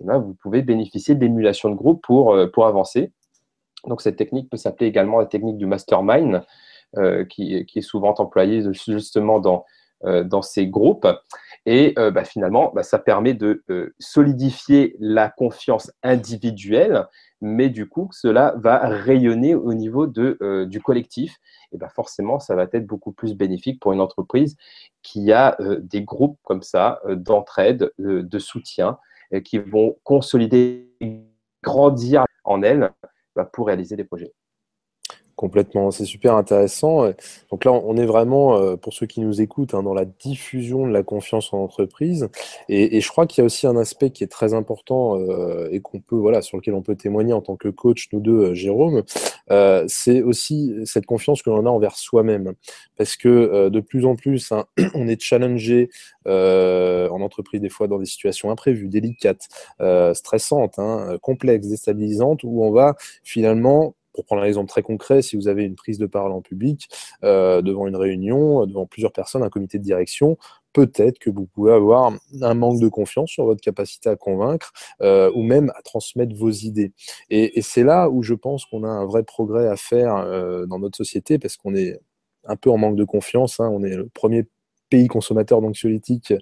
eh 0.00 0.04
ben, 0.04 0.18
vous 0.18 0.34
pouvez 0.34 0.62
bénéficier 0.62 1.14
d'émulation 1.14 1.70
de 1.70 1.74
groupe 1.74 2.02
pour, 2.02 2.34
euh, 2.34 2.46
pour 2.46 2.66
avancer. 2.66 3.12
Donc 3.86 4.02
cette 4.02 4.16
technique 4.16 4.50
peut 4.50 4.56
s'appeler 4.56 4.88
également 4.88 5.18
la 5.18 5.26
technique 5.26 5.58
du 5.58 5.66
mastermind. 5.66 6.44
qui, 7.28 7.54
est 7.54 7.80
souvent 7.82 8.14
employé 8.16 8.62
justement 8.72 9.40
dans, 9.40 9.66
dans 10.02 10.40
ces 10.40 10.66
groupes. 10.66 11.06
Et 11.66 11.92
bah, 11.96 12.24
finalement, 12.24 12.72
bah, 12.74 12.82
ça 12.82 12.98
permet 12.98 13.34
de 13.34 13.62
solidifier 13.98 14.96
la 14.98 15.28
confiance 15.28 15.92
individuelle, 16.02 17.06
mais 17.40 17.68
du 17.68 17.88
coup, 17.88 18.08
cela 18.12 18.54
va 18.56 18.78
rayonner 18.78 19.54
au 19.54 19.74
niveau 19.74 20.06
de, 20.06 20.66
du 20.68 20.80
collectif. 20.80 21.36
Et 21.72 21.78
bah, 21.78 21.88
forcément, 21.88 22.38
ça 22.38 22.54
va 22.54 22.64
être 22.72 22.86
beaucoup 22.86 23.12
plus 23.12 23.34
bénéfique 23.34 23.80
pour 23.80 23.92
une 23.92 24.00
entreprise 24.00 24.56
qui 25.02 25.32
a 25.32 25.56
des 25.80 26.02
groupes 26.02 26.38
comme 26.42 26.62
ça 26.62 27.00
d'entraide, 27.08 27.92
de 27.98 28.38
soutien, 28.38 28.98
qui 29.44 29.58
vont 29.58 29.96
consolider, 30.04 30.90
grandir 31.62 32.24
en 32.44 32.62
elle 32.62 32.92
pour 33.52 33.66
réaliser 33.66 33.96
des 33.96 34.04
projets. 34.04 34.32
Complètement, 35.38 35.92
c'est 35.92 36.04
super 36.04 36.34
intéressant. 36.34 37.12
Donc 37.52 37.64
là, 37.64 37.70
on 37.70 37.96
est 37.96 38.06
vraiment, 38.06 38.58
euh, 38.58 38.74
pour 38.74 38.92
ceux 38.92 39.06
qui 39.06 39.20
nous 39.20 39.40
écoutent, 39.40 39.72
hein, 39.72 39.84
dans 39.84 39.94
la 39.94 40.04
diffusion 40.04 40.84
de 40.84 40.90
la 40.90 41.04
confiance 41.04 41.52
en 41.52 41.58
entreprise. 41.58 42.28
Et, 42.68 43.00
je 43.00 43.08
crois 43.08 43.24
qu'il 43.24 43.42
y 43.42 43.42
a 43.42 43.44
aussi 43.44 43.68
un 43.68 43.76
aspect 43.76 44.10
qui 44.10 44.24
est 44.24 44.28
très 44.28 44.52
important 44.52 45.16
euh, 45.16 45.68
et 45.70 45.78
qu'on 45.78 46.00
peut, 46.00 46.16
voilà, 46.16 46.42
sur 46.42 46.56
lequel 46.56 46.74
on 46.74 46.82
peut 46.82 46.96
témoigner 46.96 47.34
en 47.34 47.40
tant 47.40 47.54
que 47.54 47.68
coach, 47.68 48.08
nous 48.12 48.18
deux, 48.18 48.46
euh, 48.46 48.54
Jérôme. 48.54 49.04
c'est 49.86 50.22
aussi 50.22 50.74
cette 50.84 51.06
confiance 51.06 51.42
que 51.42 51.50
l'on 51.50 51.64
a 51.66 51.70
envers 51.70 51.94
soi-même, 51.94 52.54
parce 52.96 53.16
que 53.16 53.68
de 53.68 53.80
plus 53.80 54.06
en 54.06 54.16
plus, 54.16 54.50
hein, 54.50 54.64
on 54.94 55.06
est 55.06 55.22
challengé 55.22 55.88
en 56.26 57.20
entreprise 57.20 57.60
des 57.60 57.68
fois 57.68 57.86
dans 57.86 57.98
des 57.98 58.06
situations 58.06 58.50
imprévues, 58.50 58.88
délicates, 58.88 59.46
stressantes, 60.14 60.80
hein, 60.80 61.16
complexes, 61.22 61.68
déstabilisantes, 61.68 62.42
où 62.42 62.64
on 62.64 62.72
va 62.72 62.96
finalement 63.22 63.94
pour 64.18 64.24
prendre 64.24 64.42
un 64.42 64.46
exemple 64.46 64.68
très 64.68 64.82
concret, 64.82 65.22
si 65.22 65.36
vous 65.36 65.46
avez 65.46 65.62
une 65.62 65.76
prise 65.76 65.96
de 65.96 66.06
parole 66.06 66.32
en 66.32 66.40
public, 66.40 66.88
euh, 67.22 67.62
devant 67.62 67.86
une 67.86 67.94
réunion, 67.94 68.66
devant 68.66 68.84
plusieurs 68.84 69.12
personnes, 69.12 69.44
un 69.44 69.48
comité 69.48 69.78
de 69.78 69.84
direction, 69.84 70.36
peut-être 70.72 71.20
que 71.20 71.30
vous 71.30 71.46
pouvez 71.46 71.72
avoir 71.72 72.12
un 72.42 72.54
manque 72.54 72.80
de 72.80 72.88
confiance 72.88 73.30
sur 73.30 73.44
votre 73.44 73.60
capacité 73.60 74.08
à 74.08 74.16
convaincre 74.16 74.72
euh, 75.02 75.30
ou 75.36 75.44
même 75.44 75.70
à 75.78 75.82
transmettre 75.82 76.34
vos 76.34 76.50
idées. 76.50 76.90
Et, 77.30 77.62
c'est 77.62 77.84
là 77.84 78.10
où 78.10 78.24
je 78.24 78.34
pense 78.34 78.64
qu'on 78.64 78.82
a 78.82 78.88
un 78.88 79.06
vrai 79.06 79.22
progrès 79.22 79.68
à 79.68 79.76
faire 79.76 80.16
euh, 80.16 80.66
dans 80.66 80.80
notre 80.80 80.96
société 80.96 81.38
parce 81.38 81.56
qu'on 81.56 81.76
est 81.76 82.00
un 82.44 82.56
peu 82.56 82.70
en 82.72 82.76
manque 82.76 82.96
de 82.96 83.04
confiance. 83.04 83.60
Hein. 83.60 83.70
On 83.72 83.84
est 83.84 83.94
le 83.94 84.08
premier 84.08 84.48
pays 84.88 85.06
consommateur 85.06 85.60
d'anxiolytiques 85.60 86.34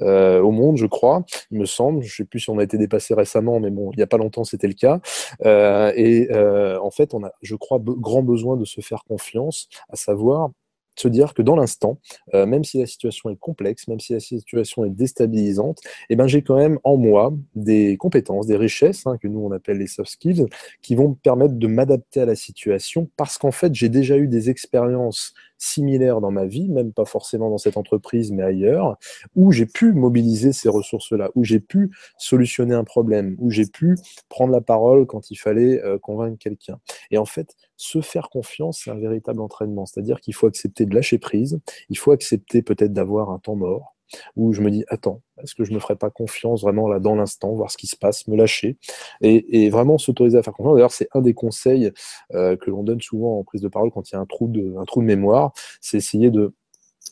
euh, 0.00 0.40
au 0.40 0.50
monde, 0.50 0.76
je 0.76 0.86
crois, 0.86 1.24
il 1.50 1.58
me 1.58 1.66
semble. 1.66 2.02
Je 2.02 2.08
ne 2.08 2.16
sais 2.16 2.24
plus 2.24 2.40
si 2.40 2.50
on 2.50 2.58
a 2.58 2.64
été 2.64 2.78
dépassé 2.78 3.14
récemment, 3.14 3.60
mais 3.60 3.70
bon, 3.70 3.90
il 3.92 3.96
n'y 3.96 4.02
a 4.02 4.06
pas 4.06 4.18
longtemps, 4.18 4.44
c'était 4.44 4.68
le 4.68 4.74
cas. 4.74 5.00
Euh, 5.44 5.92
et 5.96 6.30
euh, 6.32 6.80
en 6.80 6.90
fait, 6.90 7.14
on 7.14 7.24
a, 7.24 7.32
je 7.42 7.54
crois, 7.56 7.78
grand 7.80 8.22
besoin 8.22 8.56
de 8.56 8.64
se 8.64 8.80
faire 8.80 9.04
confiance, 9.04 9.68
à 9.88 9.96
savoir 9.96 10.50
se 10.96 11.08
dire 11.08 11.34
que 11.34 11.42
dans 11.42 11.56
l'instant, 11.56 11.98
euh, 12.34 12.46
même 12.46 12.64
si 12.64 12.78
la 12.78 12.86
situation 12.86 13.30
est 13.30 13.36
complexe, 13.36 13.88
même 13.88 14.00
si 14.00 14.12
la 14.12 14.20
situation 14.20 14.84
est 14.84 14.90
déstabilisante, 14.90 15.80
eh 16.10 16.16
ben, 16.16 16.26
j'ai 16.26 16.42
quand 16.42 16.56
même 16.56 16.78
en 16.84 16.96
moi 16.96 17.32
des 17.54 17.96
compétences, 17.96 18.46
des 18.46 18.56
richesses, 18.56 19.06
hein, 19.06 19.16
que 19.18 19.28
nous 19.28 19.40
on 19.40 19.52
appelle 19.52 19.78
les 19.78 19.86
soft 19.86 20.10
skills, 20.10 20.46
qui 20.82 20.94
vont 20.94 21.10
me 21.10 21.14
permettre 21.14 21.54
de 21.54 21.66
m'adapter 21.66 22.20
à 22.20 22.26
la 22.26 22.36
situation 22.36 23.08
parce 23.16 23.38
qu'en 23.38 23.52
fait, 23.52 23.74
j'ai 23.74 23.88
déjà 23.88 24.16
eu 24.16 24.28
des 24.28 24.50
expériences 24.50 25.34
similaires 25.58 26.20
dans 26.20 26.30
ma 26.30 26.46
vie, 26.46 26.68
même 26.68 26.92
pas 26.92 27.04
forcément 27.04 27.50
dans 27.50 27.58
cette 27.58 27.76
entreprise, 27.76 28.32
mais 28.32 28.42
ailleurs, 28.42 28.96
où 29.34 29.52
j'ai 29.52 29.66
pu 29.66 29.92
mobiliser 29.92 30.52
ces 30.52 30.68
ressources-là, 30.68 31.30
où 31.34 31.44
j'ai 31.44 31.60
pu 31.60 31.90
solutionner 32.18 32.74
un 32.74 32.84
problème, 32.84 33.36
où 33.38 33.50
j'ai 33.50 33.66
pu 33.66 33.96
prendre 34.28 34.52
la 34.52 34.60
parole 34.60 35.06
quand 35.06 35.30
il 35.30 35.36
fallait 35.36 35.82
euh, 35.82 35.98
convaincre 35.98 36.38
quelqu'un. 36.38 36.78
Et 37.10 37.18
en 37.18 37.24
fait, 37.24 37.56
se 37.84 38.00
faire 38.00 38.30
confiance, 38.30 38.80
c'est 38.82 38.90
un 38.90 38.98
véritable 38.98 39.40
entraînement. 39.40 39.84
C'est-à-dire 39.86 40.20
qu'il 40.20 40.34
faut 40.34 40.46
accepter 40.46 40.86
de 40.86 40.94
lâcher 40.94 41.18
prise, 41.18 41.60
il 41.90 41.98
faut 41.98 42.12
accepter 42.12 42.62
peut-être 42.62 42.92
d'avoir 42.92 43.30
un 43.30 43.38
temps 43.38 43.56
mort, 43.56 43.94
où 44.36 44.52
je 44.52 44.62
me 44.62 44.70
dis, 44.70 44.84
attends, 44.88 45.20
est-ce 45.42 45.54
que 45.54 45.64
je 45.64 45.70
ne 45.70 45.76
me 45.76 45.80
ferais 45.80 45.96
pas 45.96 46.08
confiance 46.08 46.62
vraiment 46.62 46.88
là 46.88 46.98
dans 46.98 47.14
l'instant, 47.14 47.52
voir 47.52 47.70
ce 47.70 47.76
qui 47.76 47.86
se 47.86 47.96
passe, 47.96 48.26
me 48.26 48.36
lâcher, 48.36 48.78
et, 49.20 49.68
vraiment 49.68 49.98
s'autoriser 49.98 50.38
à 50.38 50.42
faire 50.42 50.54
confiance. 50.54 50.76
D'ailleurs, 50.76 50.92
c'est 50.92 51.08
un 51.12 51.20
des 51.20 51.34
conseils 51.34 51.90
euh, 52.32 52.56
que 52.56 52.70
l'on 52.70 52.82
donne 52.82 53.00
souvent 53.00 53.38
en 53.38 53.44
prise 53.44 53.60
de 53.60 53.68
parole 53.68 53.90
quand 53.90 54.10
il 54.10 54.14
y 54.14 54.16
a 54.16 54.20
un 54.20 54.26
trou 54.26 54.48
de 54.48 55.00
mémoire, 55.00 55.52
c'est 55.80 55.98
essayer 55.98 56.30
de 56.30 56.54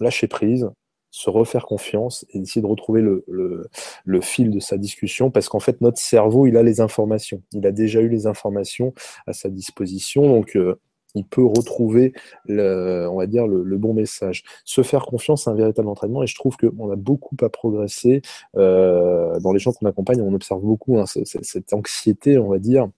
lâcher 0.00 0.26
prise, 0.26 0.71
se 1.12 1.31
refaire 1.31 1.66
confiance 1.66 2.25
et 2.31 2.38
essayer 2.38 2.62
de 2.62 2.66
retrouver 2.66 3.02
le, 3.02 4.21
fil 4.23 4.50
de 4.50 4.61
sa 4.61 4.78
discussion 4.78 5.31
parce 5.31 5.49
qu'en 5.49 5.61
fait 5.61 5.81
notre 5.81 5.99
cerveau 5.99 6.47
il 6.47 6.57
a 6.57 6.62
les 6.62 6.81
informations 6.81 7.42
il 7.52 7.66
a 7.66 7.73
déjà 7.73 8.00
eu 8.00 8.09
les 8.09 8.26
informations 8.26 8.95
à 9.26 9.33
sa 9.33 9.50
disposition 9.50 10.23
donc 10.26 10.57
euh, 10.57 10.78
il 11.14 11.26
peut 11.26 11.45
retrouver 11.45 12.14
le, 12.47 13.07
on 13.11 13.19
va 13.19 13.26
dire 13.26 13.47
le, 13.47 13.76
bon 13.76 13.92
message. 13.92 14.45
Se 14.64 14.83
faire 14.83 15.04
confiance, 15.04 15.45
c'est 15.45 15.50
un 15.50 15.54
véritable 15.54 15.88
entraînement 15.88 16.23
et 16.23 16.26
je 16.26 16.35
trouve 16.35 16.57
qu'on 16.57 16.90
a 16.90 16.97
beaucoup 16.97 17.37
à 17.42 17.50
progresser 17.50 18.23
euh, 18.57 19.38
dans 19.40 19.52
les 19.52 19.59
gens 19.59 19.73
qu'on 19.73 19.85
accompagne. 19.85 20.23
On 20.23 20.33
observe 20.33 20.62
beaucoup 20.62 20.99
hein, 20.99 21.04
cette 21.04 21.73
anxiété, 21.75 22.38
on 22.38 22.49
va 22.49 22.59
dire, 22.59 22.88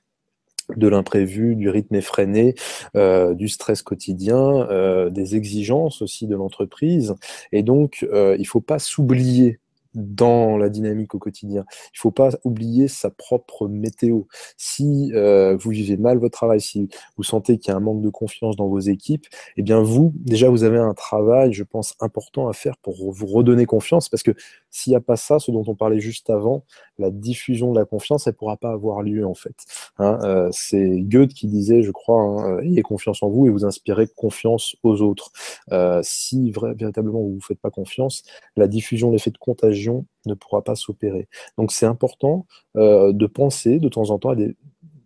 de 0.76 0.88
l'imprévu, 0.88 1.56
du 1.56 1.68
rythme 1.68 1.97
effréné, 1.97 2.54
euh, 2.97 3.35
du 3.35 3.49
stress 3.49 3.83
quotidien, 3.83 4.68
euh, 4.71 5.11
des 5.11 5.37
exigences 5.37 6.02
aussi 6.02 6.26
de 6.26 6.37
l'entreprise. 6.37 7.14
Et 7.52 7.62
donc, 7.62 8.06
euh, 8.12 8.35
il 8.37 8.42
ne 8.42 8.47
faut 8.47 8.61
pas 8.61 8.78
s'oublier 8.78 9.61
dans 9.95 10.57
la 10.57 10.69
dynamique 10.69 11.15
au 11.15 11.19
quotidien. 11.19 11.65
Il 11.69 11.97
ne 11.97 12.01
faut 12.01 12.11
pas 12.11 12.31
oublier 12.45 12.89
sa 12.89 13.11
propre 13.11 13.69
météo. 13.69 14.23
Si 14.57 15.13
euh, 15.15 15.57
vous 15.57 15.71
vivez 15.71 15.97
mal 15.97 16.19
votre 16.19 16.37
travail, 16.37 16.61
si 16.61 16.89
vous 17.17 17.23
sentez 17.23 17.59
qu'il 17.59 17.71
y 17.71 17.75
a 17.75 17.77
un 17.77 17.81
manque 17.81 18.03
de 18.03 18.09
confiance 18.09 18.57
dans 18.57 18.69
vos 18.69 18.81
équipes, 18.81 19.27
eh 19.57 19.63
bien 19.63 19.81
vous, 19.83 20.13
déjà, 20.17 20.49
vous 20.49 20.65
avez 20.65 20.79
un 20.79 20.95
travail, 20.95 21.53
je 21.53 21.65
pense, 21.65 21.95
important 22.01 22.49
à 22.49 22.53
faire 22.53 22.77
pour 22.79 23.13
vous 23.13 23.27
redonner 23.27 23.67
confiance, 23.67 24.09
parce 24.09 24.23
que 24.23 24.33
s'il 24.71 24.93
n'y 24.93 24.97
a 24.97 25.01
pas 25.01 25.17
ça, 25.17 25.39
ce 25.39 25.51
dont 25.51 25.65
on 25.67 25.75
parlait 25.75 26.01
juste 26.01 26.31
avant, 26.31 26.65
la 26.99 27.11
diffusion 27.11 27.73
de 27.73 27.79
la 27.79 27.85
confiance, 27.85 28.27
elle 28.27 28.33
ne 28.33 28.39
pourra 28.39 28.57
pas 28.57 28.71
avoir 28.71 29.03
lieu, 29.03 29.27
en 29.27 29.35
fait. 29.35 29.55
Hein, 29.99 30.19
euh, 30.23 30.49
c'est 30.53 31.01
Goethe 31.01 31.35
qui 31.35 31.47
disait, 31.47 31.83
je 31.83 31.91
crois, 31.91 32.21
hein, 32.21 32.61
ayez 32.61 32.83
confiance 32.83 33.23
en 33.23 33.29
vous 33.29 33.47
et 33.47 33.51
vous 33.51 33.65
inspirez 33.65 34.07
confiance 34.07 34.77
aux 34.83 35.03
autres. 35.03 35.31
Euh, 35.73 36.01
si 36.03 36.53
véritablement 36.53 37.21
vous 37.21 37.29
ne 37.29 37.35
vous 37.35 37.41
faites 37.41 37.61
pas 37.61 37.71
confiance, 37.71 38.23
la 38.57 38.67
diffusion, 38.67 39.11
l'effet 39.11 39.31
de 39.31 39.39
contagion 39.39 39.84
ne 40.26 40.35
pourra 40.35 40.62
pas 40.62 40.75
s'opérer. 40.75 41.29
Donc 41.59 41.73
c'est 41.73 41.87
important 41.87 42.47
euh, 42.76 43.12
de 43.12 43.26
penser 43.26 43.79
de 43.79 43.88
temps 43.88 44.11
en 44.11 44.19
temps 44.19 44.31
à 44.31 44.37
des... 44.37 44.57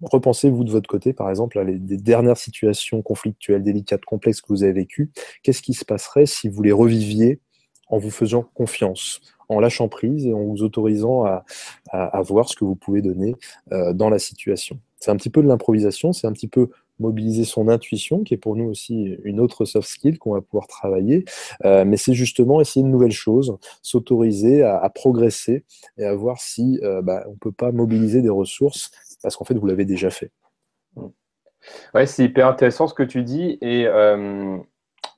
Repensez, 0.00 0.48
vous, 0.48 0.62
de 0.62 0.70
votre 0.70 0.88
côté, 0.88 1.12
par 1.12 1.28
exemple, 1.28 1.58
à 1.58 1.64
des 1.64 1.96
dernières 1.96 2.36
situations 2.36 3.02
conflictuelles, 3.02 3.64
délicates, 3.64 4.04
complexes 4.04 4.40
que 4.40 4.46
vous 4.48 4.62
avez 4.62 4.72
vécues. 4.72 5.10
Qu'est-ce 5.42 5.60
qui 5.60 5.74
se 5.74 5.84
passerait 5.84 6.26
si 6.26 6.48
vous 6.48 6.62
les 6.62 6.70
reviviez 6.70 7.40
en 7.88 7.98
vous 7.98 8.12
faisant 8.12 8.44
confiance, 8.54 9.20
en 9.48 9.58
lâchant 9.58 9.88
prise 9.88 10.24
et 10.24 10.32
en 10.32 10.44
vous 10.44 10.62
autorisant 10.62 11.24
à, 11.24 11.44
à, 11.90 12.22
voir 12.22 12.48
ce 12.48 12.54
que 12.54 12.64
vous 12.64 12.76
pouvez 12.76 13.02
donner 13.02 13.34
euh, 13.72 13.92
dans 13.92 14.08
la 14.08 14.20
situation? 14.20 14.78
C'est 15.00 15.10
un 15.10 15.16
petit 15.16 15.30
peu 15.30 15.42
de 15.42 15.48
l'improvisation, 15.48 16.12
c'est 16.12 16.28
un 16.28 16.32
petit 16.32 16.48
peu 16.48 16.70
mobiliser 16.98 17.44
son 17.44 17.68
intuition, 17.68 18.22
qui 18.22 18.34
est 18.34 18.38
pour 18.38 18.56
nous 18.56 18.68
aussi 18.68 19.16
une 19.24 19.40
autre 19.40 19.64
soft 19.64 19.88
skill 19.88 20.18
qu'on 20.18 20.34
va 20.34 20.40
pouvoir 20.40 20.66
travailler. 20.66 21.24
Euh, 21.64 21.84
mais 21.84 21.96
c'est 21.96 22.14
justement 22.14 22.60
essayer 22.60 22.84
de 22.84 22.90
nouvelles 22.90 23.12
choses, 23.12 23.56
s'autoriser 23.82 24.62
à, 24.62 24.88
progresser 24.90 25.64
et 25.96 26.04
à 26.04 26.14
voir 26.14 26.40
si 26.40 26.80
euh, 26.82 27.02
bah, 27.02 27.24
on 27.26 27.32
ne 27.32 27.36
peut 27.36 27.52
pas 27.52 27.72
mobiliser 27.72 28.22
des 28.22 28.28
ressources 28.28 28.90
parce 29.22 29.36
qu'en 29.36 29.44
fait, 29.44 29.54
vous 29.54 29.66
l'avez 29.66 29.84
déjà 29.84 30.10
fait. 30.10 30.30
Ouais, 31.94 32.06
c'est 32.06 32.24
hyper 32.24 32.46
intéressant 32.46 32.86
ce 32.86 32.94
que 32.94 33.02
tu 33.02 33.22
dis 33.22 33.58
et, 33.60 33.86
euh, 33.86 34.56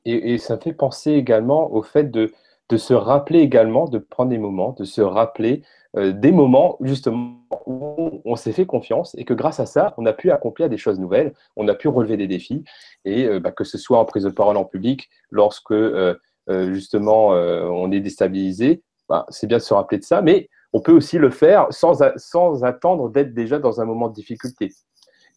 et, 0.05 0.33
et, 0.35 0.39
ça 0.39 0.59
fait 0.59 0.73
penser 0.73 1.13
également 1.13 1.73
au 1.73 1.83
fait 1.83 2.11
de, 2.11 2.33
de 2.71 2.77
se 2.77 2.95
rappeler 2.95 3.41
également, 3.41 3.87
de 3.87 3.99
prendre 3.99 4.31
des 4.31 4.39
moments, 4.39 4.75
de 4.79 4.85
se 4.85 5.01
rappeler 5.03 5.63
euh, 5.97 6.13
des 6.13 6.31
moments 6.31 6.77
justement 6.83 7.41
où 7.67 8.23
on 8.25 8.37
s'est 8.37 8.53
fait 8.53 8.65
confiance 8.65 9.13
et 9.19 9.25
que 9.25 9.35
grâce 9.35 9.59
à 9.59 9.67
ça, 9.67 9.93
on 9.97 10.07
a 10.07 10.13
pu 10.13 10.31
accomplir 10.31 10.69
des 10.69 10.77
choses 10.77 11.01
nouvelles, 11.01 11.35
on 11.57 11.67
a 11.67 11.75
pu 11.75 11.89
relever 11.89 12.17
des 12.17 12.29
défis 12.29 12.63
et 13.05 13.27
euh, 13.27 13.41
bah, 13.41 13.51
que 13.51 13.65
ce 13.65 13.77
soit 13.77 13.99
en 13.99 14.05
prise 14.05 14.23
de 14.23 14.31
parole 14.31 14.57
en 14.57 14.65
public, 14.65 15.11
lorsque 15.31 15.73
euh, 15.73 16.15
justement 16.47 17.29
on 17.29 17.93
est 17.93 18.01
déstabilisé, 18.01 18.83
bah, 19.09 19.27
c'est 19.29 19.47
bien 19.47 19.59
de 19.59 19.63
se 19.63 19.75
rappeler 19.75 19.99
de 19.99 20.05
ça, 20.05 20.23
mais 20.23 20.49
on 20.73 20.81
peut 20.81 20.93
aussi 20.93 21.19
le 21.19 21.31
faire 21.31 21.67
sans, 21.71 22.03
sans 22.17 22.65
attendre 22.65 23.11
d'être 23.11 23.35
déjà 23.35 23.59
dans 23.59 23.81
un 23.81 23.85
moment 23.85 24.09
de 24.09 24.15
difficulté. 24.15 24.73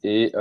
Et 0.03 0.31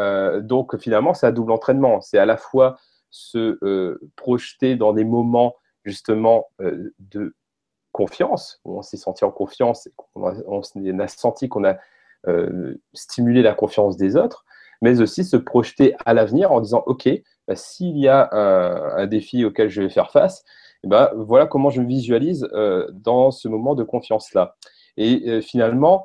donc 0.41 0.79
finalement, 0.79 1.13
c'est 1.13 1.27
un 1.27 1.33
double 1.33 1.53
entraînement. 1.53 2.01
C'est 2.01 2.17
à 2.17 2.25
la 2.25 2.39
fois 2.39 2.79
se 3.11 3.99
projeter 4.17 4.77
dans 4.77 4.95
des 4.95 5.05
moments 5.05 5.57
justement 5.85 6.47
de 6.59 7.35
confiance, 7.93 8.61
on 8.65 8.83
s'est 8.83 8.97
senti 8.97 9.25
en 9.25 9.31
confiance, 9.31 9.87
et 9.87 9.93
on 10.17 10.99
a, 10.99 11.09
senti 11.09 11.49
qu'on 11.49 11.65
a 11.65 11.77
euh, 12.27 12.75
stimulé 12.95 13.43
la 13.43 13.55
confiance 13.55 13.97
des 13.97 14.17
autres, 14.17 14.45
mais 14.81 15.01
aussi 15.01 15.25
se 15.25 15.37
projeter 15.37 15.95
à 16.05 16.15
l'avenir 16.15 16.51
en 16.51 16.61
disant, 16.61 16.83
OK, 16.87 17.09
bah, 17.47 17.55
s'il 17.55 17.99
y 17.99 18.09
a 18.09 18.29
un, 18.33 19.07
défi 19.07 19.45
auquel 19.45 19.69
je 19.69 19.83
vais 19.83 19.91
faire 19.91 20.11
face, 20.11 20.45
eh 20.85 20.89
ben, 20.89 21.11
voilà 21.15 21.47
comment 21.47 21.71
je 21.71 21.81
me 21.81 21.87
visualise 21.87 22.49
euh, 22.53 22.89
dans 22.93 23.31
ce 23.31 23.47
moment 23.47 23.75
de 23.75 23.85
confiance-là. 23.85 24.57
Et 24.97 25.23
euh, 25.29 25.41
finalement, 25.41 26.05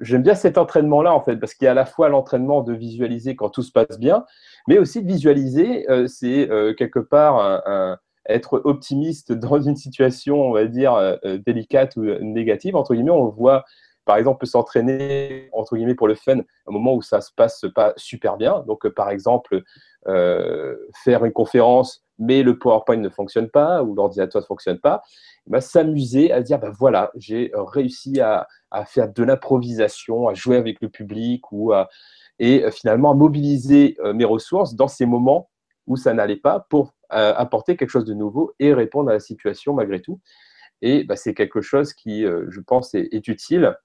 j'aime 0.00 0.22
bien 0.22 0.36
cet 0.36 0.56
entraînement-là, 0.56 1.12
en 1.12 1.20
fait, 1.20 1.34
parce 1.34 1.52
qu'il 1.52 1.64
y 1.64 1.68
a 1.68 1.72
à 1.72 1.74
la 1.74 1.84
fois 1.84 2.08
l'entraînement 2.08 2.62
de 2.62 2.72
visualiser 2.72 3.34
quand 3.34 3.48
tout 3.48 3.62
se 3.62 3.72
passe 3.72 3.98
bien, 3.98 4.24
mais 4.68 4.78
aussi 4.78 5.02
de 5.02 5.08
visualiser, 5.08 5.84
c'est 6.06 6.48
quelque 6.78 7.00
part 7.00 7.40
un, 7.66 7.98
être 8.28 8.60
optimiste 8.64 9.32
dans 9.34 9.60
une 9.60 9.76
situation, 9.76 10.42
on 10.42 10.52
va 10.52 10.66
dire, 10.66 11.18
délicate 11.46 11.96
ou 11.96 12.02
négative, 12.02 12.76
entre 12.76 12.94
guillemets, 12.94 13.10
on 13.10 13.28
voit 13.28 13.64
par 14.08 14.16
exemple, 14.16 14.46
s'entraîner, 14.46 15.50
entre 15.52 15.76
guillemets, 15.76 15.94
pour 15.94 16.08
le 16.08 16.14
fun, 16.14 16.38
un 16.38 16.72
moment 16.72 16.94
où 16.94 17.02
ça 17.02 17.20
se 17.20 17.30
passe 17.30 17.66
pas 17.74 17.92
super 17.98 18.38
bien. 18.38 18.64
Donc, 18.66 18.86
euh, 18.86 18.90
par 18.90 19.10
exemple, 19.10 19.62
euh, 20.06 20.76
faire 21.04 21.26
une 21.26 21.32
conférence, 21.34 22.02
mais 22.18 22.42
le 22.42 22.58
PowerPoint 22.58 22.96
ne 22.96 23.10
fonctionne 23.10 23.50
pas 23.50 23.82
ou 23.82 23.94
l'ordinateur 23.94 24.40
ne 24.40 24.46
fonctionne 24.46 24.78
pas, 24.78 25.02
eh 25.46 25.50
ben, 25.50 25.60
s'amuser 25.60 26.32
à 26.32 26.40
dire, 26.40 26.58
ben 26.58 26.70
voilà, 26.70 27.10
j'ai 27.16 27.52
réussi 27.54 28.18
à, 28.18 28.46
faire 28.86 29.12
de 29.12 29.22
l'improvisation, 29.22 30.26
à 30.26 30.32
jouer 30.32 30.56
avec 30.56 30.80
le 30.80 30.88
public 30.88 31.52
ou 31.52 31.74
et 32.38 32.64
euh, 32.64 32.70
finalement 32.70 33.10
à 33.10 33.14
mobiliser 33.14 33.98
mes 34.14 34.24
ressources 34.24 34.74
dans 34.74 34.88
ces 34.88 35.04
moments 35.04 35.50
où 35.86 35.96
ça 35.96 36.14
n'allait 36.14 36.36
pas 36.36 36.66
pour 36.70 36.94
apporter 37.10 37.76
quelque 37.76 37.90
chose 37.90 38.04
de 38.04 38.14
nouveau 38.14 38.52
et 38.58 38.74
répondre 38.74 39.10
à 39.10 39.14
la 39.14 39.20
situation 39.20 39.74
malgré 39.74 40.00
tout. 40.00 40.20
Et 40.82 41.04
ben, 41.04 41.16
c'est 41.16 41.34
quelque 41.34 41.60
chose 41.60 41.92
qui, 41.92 42.22
je 42.22 42.60
pense, 42.60 42.94
est 42.94 43.28
utile 43.28 43.76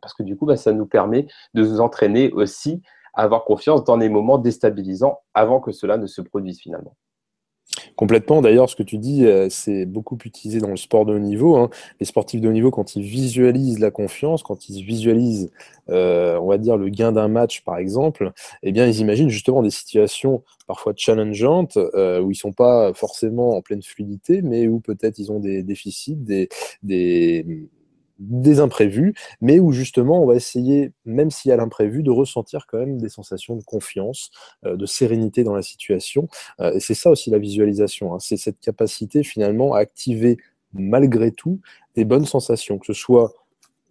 parce 0.00 0.14
que 0.14 0.22
du 0.22 0.36
coup, 0.36 0.46
bah, 0.46 0.56
ça 0.56 0.72
nous 0.72 0.86
permet 0.86 1.26
de 1.54 1.62
nous 1.62 1.80
entraîner 1.80 2.32
aussi 2.32 2.82
à 3.14 3.22
avoir 3.22 3.44
confiance 3.44 3.84
dans 3.84 3.96
les 3.96 4.08
moments 4.08 4.38
déstabilisants 4.38 5.20
avant 5.34 5.60
que 5.60 5.72
cela 5.72 5.96
ne 5.96 6.06
se 6.06 6.20
produise 6.20 6.60
finalement. 6.60 6.96
Complètement. 7.96 8.42
D'ailleurs, 8.42 8.68
ce 8.68 8.76
que 8.76 8.82
tu 8.82 8.98
dis, 8.98 9.24
euh, 9.24 9.48
c'est 9.48 9.86
beaucoup 9.86 10.18
utilisé 10.24 10.60
dans 10.60 10.68
le 10.68 10.76
sport 10.76 11.06
de 11.06 11.14
haut 11.14 11.18
niveau. 11.18 11.56
Hein. 11.56 11.70
Les 11.98 12.04
sportifs 12.04 12.42
de 12.42 12.48
haut 12.48 12.52
niveau, 12.52 12.70
quand 12.70 12.94
ils 12.94 13.02
visualisent 13.02 13.78
la 13.78 13.90
confiance, 13.90 14.42
quand 14.42 14.68
ils 14.68 14.84
visualisent, 14.84 15.50
euh, 15.88 16.38
on 16.38 16.46
va 16.46 16.58
dire, 16.58 16.76
le 16.76 16.90
gain 16.90 17.12
d'un 17.12 17.28
match, 17.28 17.64
par 17.64 17.78
exemple, 17.78 18.32
eh 18.62 18.72
bien, 18.72 18.86
ils 18.86 19.00
imaginent 19.00 19.30
justement 19.30 19.62
des 19.62 19.70
situations 19.70 20.42
parfois 20.66 20.92
challengeantes, 20.94 21.78
euh, 21.94 22.20
où 22.20 22.30
ils 22.30 22.36
sont 22.36 22.52
pas 22.52 22.92
forcément 22.92 23.56
en 23.56 23.62
pleine 23.62 23.82
fluidité, 23.82 24.42
mais 24.42 24.68
où 24.68 24.80
peut-être 24.80 25.18
ils 25.18 25.32
ont 25.32 25.40
des 25.40 25.62
déficits, 25.62 26.16
des, 26.16 26.48
des 28.18 28.60
imprévus, 28.60 29.14
mais 29.40 29.60
où 29.60 29.72
justement 29.72 30.22
on 30.22 30.26
va 30.26 30.34
essayer, 30.34 30.92
même 31.04 31.30
s'il 31.30 31.50
y 31.50 31.52
a 31.52 31.56
l'imprévu, 31.56 32.02
de 32.02 32.10
ressentir 32.10 32.66
quand 32.66 32.78
même 32.78 32.98
des 32.98 33.08
sensations 33.08 33.56
de 33.56 33.62
confiance, 33.62 34.30
euh, 34.64 34.76
de 34.76 34.86
sérénité 34.86 35.44
dans 35.44 35.54
la 35.54 35.62
situation. 35.62 36.28
Euh, 36.60 36.72
et 36.72 36.80
c'est 36.80 36.94
ça 36.94 37.10
aussi 37.10 37.30
la 37.30 37.38
visualisation, 37.38 38.14
hein. 38.14 38.18
c'est 38.20 38.36
cette 38.36 38.60
capacité 38.60 39.22
finalement 39.22 39.74
à 39.74 39.78
activer 39.78 40.38
malgré 40.72 41.30
tout 41.30 41.60
des 41.94 42.04
bonnes 42.04 42.26
sensations, 42.26 42.78
que 42.78 42.86
ce 42.86 42.92
soit 42.92 43.32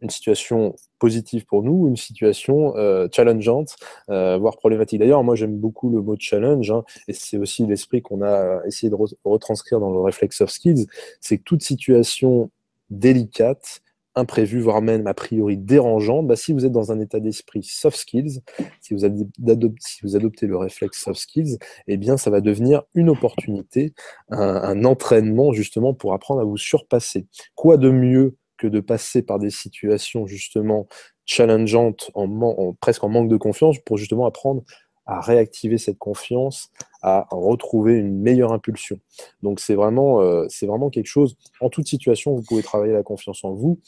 une 0.02 0.10
situation 0.10 0.76
positive 1.00 1.46
pour 1.46 1.64
nous 1.64 1.72
ou 1.72 1.88
une 1.88 1.96
situation 1.96 2.76
euh, 2.76 3.08
challengeante, 3.12 3.76
voire 4.08 4.58
problématique. 4.58 5.00
D'ailleurs, 5.00 5.24
moi 5.24 5.36
j'aime 5.36 5.58
beaucoup 5.58 5.90
le 5.90 6.02
mot 6.02 6.16
challenge, 6.20 6.70
hein, 6.70 6.84
et 7.08 7.14
c'est 7.14 7.38
aussi 7.38 7.66
l'esprit 7.66 8.02
qu'on 8.02 8.22
a 8.22 8.62
essayé 8.68 8.90
de 8.90 8.98
retranscrire 9.24 9.80
dans 9.80 9.92
le 9.92 10.00
Reflex 10.00 10.42
of 10.42 10.50
Skills, 10.50 10.86
c'est 11.22 11.38
que 11.38 11.44
toute 11.44 11.64
situation 11.64 12.52
délicate, 12.90 13.82
imprévu, 14.16 14.60
voire 14.62 14.82
même 14.82 15.08
a 15.08 15.14
priori 15.14 15.58
dérangeant, 15.58 16.24
bah, 16.24 16.36
si 16.36 16.54
vous 16.54 16.66
êtes 16.66 16.72
dans 16.72 16.92
un 16.92 17.00
état 17.00 17.20
d'esprit 17.20 17.64
soft 17.64 17.98
skills, 17.98 18.42
si 18.82 18.94
vous, 18.94 19.06
adoptez, 19.06 20.48
le 20.48 20.58
réflexe 20.58 21.04
soft 21.04 21.20
skills, 21.20 21.58
eh 21.88 21.98
bien, 21.98 22.18
ça 22.18 22.30
va 22.30 22.42
devenir 22.42 22.84
une 22.94 23.10
opportunité, 23.10 23.94
un, 24.30 24.84
entraînement 24.86 25.52
justement 25.52 25.94
pour 25.94 26.14
apprendre 26.14 26.42
à 26.42 26.44
vous 26.44 26.58
surpasser. 26.58 27.28
Quoi 27.56 27.78
de 27.78 27.90
mieux 27.90 28.38
que 28.58 28.68
de 28.68 28.80
passer 28.80 29.22
par 29.22 29.40
des 29.40 29.50
situations 29.50 30.28
justement 30.28 30.88
challengeantes, 31.26 32.12
en, 32.14 32.74
presque 32.80 33.04
en 33.04 33.10
manque 33.10 33.30
de 33.30 33.38
confiance, 33.38 33.80
pour 33.80 33.98
justement 33.98 34.26
apprendre 34.26 34.64
à 35.08 35.22
réactiver 35.22 35.78
cette 35.78 36.00
confiance, 36.00 36.72
à 37.04 37.28
retrouver 37.32 37.94
une 37.94 38.20
meilleure 38.20 38.54
impulsion? 38.54 39.00
Donc 39.44 39.60
c'est 39.60 39.76
vraiment, 39.76 40.22
euh, 40.22 40.46
c'est 40.50 40.68
vraiment 40.68 40.90
quelque 40.90 41.08
chose, 41.08 41.36
en 41.60 41.70
toute 41.70 41.88
situation, 41.88 42.36
vous 42.36 42.44
pouvez 42.44 42.64
travailler 42.64 42.94
la 42.94 43.04
confiance 43.04 43.44
en 43.44 43.54
vous, 43.54 43.80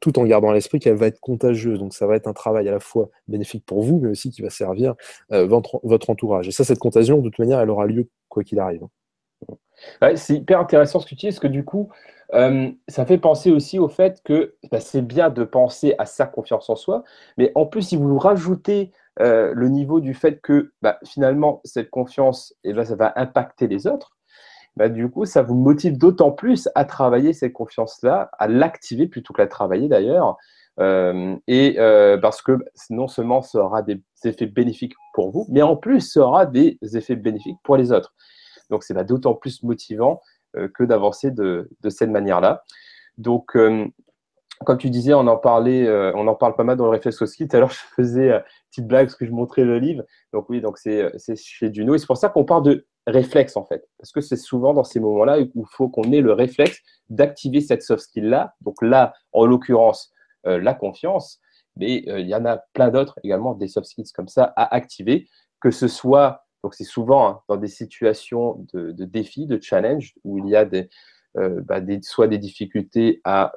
tout 0.00 0.18
en 0.18 0.24
gardant 0.24 0.50
à 0.50 0.54
l'esprit 0.54 0.78
qu'elle 0.78 0.96
va 0.96 1.06
être 1.06 1.20
contagieuse. 1.20 1.78
Donc 1.78 1.94
ça 1.94 2.06
va 2.06 2.16
être 2.16 2.26
un 2.26 2.32
travail 2.32 2.68
à 2.68 2.72
la 2.72 2.80
fois 2.80 3.08
bénéfique 3.26 3.64
pour 3.66 3.82
vous, 3.82 3.98
mais 4.00 4.10
aussi 4.10 4.30
qui 4.30 4.42
va 4.42 4.50
servir 4.50 4.94
euh, 5.32 5.46
votre, 5.46 6.10
entourage. 6.10 6.48
Et 6.48 6.52
ça, 6.52 6.64
cette 6.64 6.78
contagion, 6.78 7.18
de 7.18 7.28
toute 7.28 7.38
manière, 7.38 7.60
elle 7.60 7.70
aura 7.70 7.86
lieu 7.86 8.08
quoi 8.28 8.44
qu'il 8.44 8.60
arrive. 8.60 8.82
c'est 10.14 10.34
hyper 10.34 10.60
intéressant 10.60 11.00
ce 11.00 11.06
que 11.06 11.10
tu 11.10 11.16
dis, 11.16 11.26
parce 11.28 11.40
que 11.40 11.46
du 11.46 11.64
coup, 11.64 11.88
euh, 12.34 12.70
ça 12.88 13.06
fait 13.06 13.18
penser 13.18 13.50
aussi 13.50 13.78
au 13.78 13.88
fait 13.88 14.20
que 14.22 14.54
bah, 14.70 14.80
c'est 14.80 15.02
bien 15.02 15.30
de 15.30 15.44
penser 15.44 15.94
à 15.98 16.06
sa 16.06 16.26
confiance 16.26 16.68
en 16.68 16.76
soi, 16.76 17.04
mais 17.36 17.52
en 17.54 17.66
plus, 17.66 17.82
si 17.82 17.96
vous 17.96 18.18
rajoutez 18.18 18.92
euh, 19.20 19.52
le 19.54 19.68
niveau 19.68 20.00
du 20.00 20.14
fait 20.14 20.40
que 20.40 20.72
bah, 20.82 20.98
finalement, 21.04 21.60
cette 21.64 21.90
confiance, 21.90 22.54
eh 22.64 22.72
ben, 22.72 22.84
ça 22.84 22.96
va 22.96 23.12
impacter 23.16 23.66
les 23.66 23.86
autres, 23.86 24.17
bah, 24.76 24.88
du 24.88 25.08
coup, 25.10 25.24
ça 25.24 25.42
vous 25.42 25.54
motive 25.54 25.98
d'autant 25.98 26.30
plus 26.30 26.68
à 26.74 26.84
travailler 26.84 27.32
cette 27.32 27.52
confiance-là, 27.52 28.30
à 28.38 28.48
l'activer 28.48 29.06
plutôt 29.06 29.32
que 29.32 29.42
la 29.42 29.48
travailler 29.48 29.88
d'ailleurs. 29.88 30.36
Euh, 30.78 31.36
et 31.48 31.74
euh, 31.78 32.18
parce 32.18 32.40
que 32.40 32.58
non 32.90 33.08
seulement 33.08 33.42
ça 33.42 33.58
aura 33.58 33.82
des 33.82 34.00
effets 34.24 34.46
bénéfiques 34.46 34.94
pour 35.12 35.32
vous, 35.32 35.46
mais 35.48 35.62
en 35.62 35.74
plus 35.74 36.00
ça 36.00 36.20
aura 36.20 36.46
des 36.46 36.78
effets 36.94 37.16
bénéfiques 37.16 37.58
pour 37.64 37.76
les 37.76 37.90
autres. 37.90 38.14
Donc 38.70 38.84
c'est 38.84 38.94
d'autant 39.04 39.34
plus 39.34 39.62
motivant 39.64 40.20
que 40.74 40.84
d'avancer 40.84 41.30
de, 41.30 41.68
cette 41.88 42.10
manière-là. 42.10 42.62
Donc 43.16 43.56
comme 44.64 44.78
tu 44.78 44.90
disais, 44.90 45.14
on 45.14 45.26
en 45.26 45.36
parlait, 45.36 45.86
euh, 45.86 46.12
on 46.14 46.26
en 46.26 46.34
parle 46.34 46.56
pas 46.56 46.64
mal 46.64 46.76
dans 46.76 46.84
le 46.84 46.90
Réflexe 46.90 47.18
Kit. 47.34 47.48
Alors, 47.52 47.70
je 47.70 47.78
faisais 47.96 48.30
euh, 48.30 48.40
petite 48.70 48.86
blague 48.86 49.06
parce 49.06 49.16
que 49.16 49.26
je 49.26 49.30
montrais 49.30 49.64
le 49.64 49.78
livre. 49.78 50.02
Donc 50.32 50.48
oui, 50.48 50.60
donc 50.60 50.78
c'est 50.78 51.12
chez 51.36 51.70
Duno. 51.70 51.94
Et 51.94 51.98
c'est 51.98 52.06
pour 52.06 52.16
ça 52.16 52.28
qu'on 52.28 52.44
parle 52.44 52.64
de 52.64 52.86
réflexe 53.10 53.56
en 53.56 53.64
fait, 53.64 53.88
parce 53.98 54.12
que 54.12 54.20
c'est 54.20 54.36
souvent 54.36 54.74
dans 54.74 54.84
ces 54.84 55.00
moments-là 55.00 55.40
où 55.40 55.62
il 55.62 55.70
faut 55.70 55.88
qu'on 55.88 56.12
ait 56.12 56.20
le 56.20 56.32
réflexe 56.32 56.80
d'activer 57.08 57.60
cette 57.60 57.82
soft 57.82 58.02
skill 58.02 58.28
là. 58.28 58.54
Donc 58.60 58.82
là, 58.82 59.14
en 59.32 59.46
l'occurrence, 59.46 60.12
euh, 60.46 60.58
la 60.58 60.74
confiance, 60.74 61.40
mais 61.76 62.04
il 62.06 62.28
y 62.28 62.34
en 62.34 62.44
a 62.44 62.58
plein 62.72 62.90
d'autres 62.90 63.18
également 63.22 63.54
des 63.54 63.68
soft 63.68 63.86
skills 63.86 64.12
comme 64.14 64.28
ça 64.28 64.52
à 64.56 64.74
activer, 64.74 65.28
que 65.60 65.70
ce 65.70 65.88
soit 65.88 66.44
donc 66.64 66.74
c'est 66.74 66.84
souvent 66.84 67.28
hein, 67.28 67.40
dans 67.48 67.56
des 67.56 67.68
situations 67.68 68.66
de, 68.74 68.90
de 68.90 69.04
défi, 69.04 69.46
de 69.46 69.60
challenge 69.62 70.14
où 70.24 70.38
il 70.38 70.48
y 70.48 70.56
a 70.56 70.64
des, 70.64 70.88
bah, 71.34 71.80
des 71.80 72.02
soit 72.02 72.26
des 72.26 72.38
difficultés 72.38 73.20
à 73.22 73.52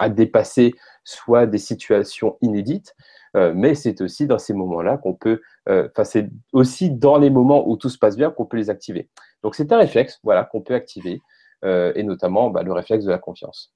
à 0.00 0.08
dépasser 0.08 0.74
soit 1.04 1.46
des 1.46 1.58
situations 1.58 2.38
inédites, 2.40 2.96
euh, 3.36 3.52
mais 3.54 3.74
c'est 3.74 4.00
aussi 4.00 4.26
dans 4.26 4.38
ces 4.38 4.54
moments-là 4.54 4.98
qu'on 4.98 5.14
peut, 5.14 5.40
euh, 5.68 5.88
enfin 5.90 6.04
c'est 6.04 6.28
aussi 6.52 6.90
dans 6.90 7.18
les 7.18 7.30
moments 7.30 7.68
où 7.68 7.76
tout 7.76 7.88
se 7.88 7.98
passe 7.98 8.16
bien 8.16 8.30
qu'on 8.30 8.46
peut 8.46 8.56
les 8.56 8.70
activer. 8.70 9.08
Donc 9.42 9.54
c'est 9.54 9.72
un 9.72 9.78
réflexe, 9.78 10.18
voilà, 10.22 10.44
qu'on 10.44 10.60
peut 10.60 10.74
activer, 10.74 11.20
euh, 11.64 11.92
et 11.94 12.02
notamment 12.02 12.50
bah, 12.50 12.62
le 12.62 12.72
réflexe 12.72 13.04
de 13.04 13.10
la 13.10 13.18
confiance. 13.18 13.72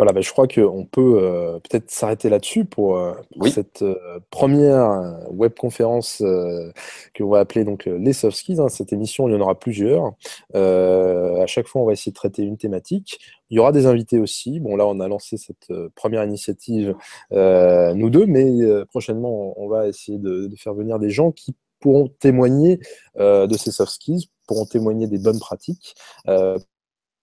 Voilà, 0.00 0.14
bah, 0.14 0.22
je 0.22 0.30
crois 0.30 0.48
qu'on 0.48 0.86
peut 0.86 1.18
euh, 1.22 1.58
peut-être 1.58 1.90
s'arrêter 1.90 2.30
là-dessus 2.30 2.64
pour, 2.64 2.96
euh, 2.96 3.12
cette 3.52 3.82
euh, 3.82 4.18
première 4.30 5.18
webconférence 5.30 6.20
que 6.20 7.22
va 7.22 7.40
appeler 7.40 7.64
donc 7.64 7.84
les 7.84 8.14
soft 8.14 8.34
skills. 8.34 8.60
Hein. 8.62 8.70
Cette 8.70 8.94
émission, 8.94 9.28
il 9.28 9.32
y 9.32 9.36
en 9.36 9.40
aura 9.42 9.58
plusieurs. 9.58 10.14
à 10.54 11.46
chaque 11.46 11.66
fois, 11.66 11.82
on 11.82 11.84
va 11.84 11.92
essayer 11.92 12.12
de 12.12 12.16
traiter 12.16 12.44
une 12.44 12.56
thématique. 12.56 13.20
Il 13.50 13.58
y 13.58 13.60
aura 13.60 13.72
des 13.72 13.84
invités 13.84 14.18
aussi. 14.18 14.58
Bon, 14.58 14.74
là, 14.74 14.86
on 14.86 15.00
a 15.00 15.06
lancé 15.06 15.36
cette 15.36 15.70
première 15.94 16.24
initiative, 16.24 16.94
nous 17.30 18.08
deux, 18.08 18.24
mais 18.24 18.50
prochainement, 18.86 19.52
on 19.60 19.68
va 19.68 19.86
essayer 19.86 20.16
de, 20.16 20.46
de, 20.46 20.56
faire 20.56 20.72
venir 20.72 20.98
des 20.98 21.10
gens 21.10 21.30
qui 21.30 21.54
pourront 21.78 22.08
témoigner 22.20 22.80
de 23.18 23.54
ces 23.58 23.70
soft 23.70 23.92
skills, 23.92 24.30
pourront 24.46 24.64
témoigner 24.64 25.08
des 25.08 25.18
bonnes 25.18 25.40
pratiques, 25.40 25.94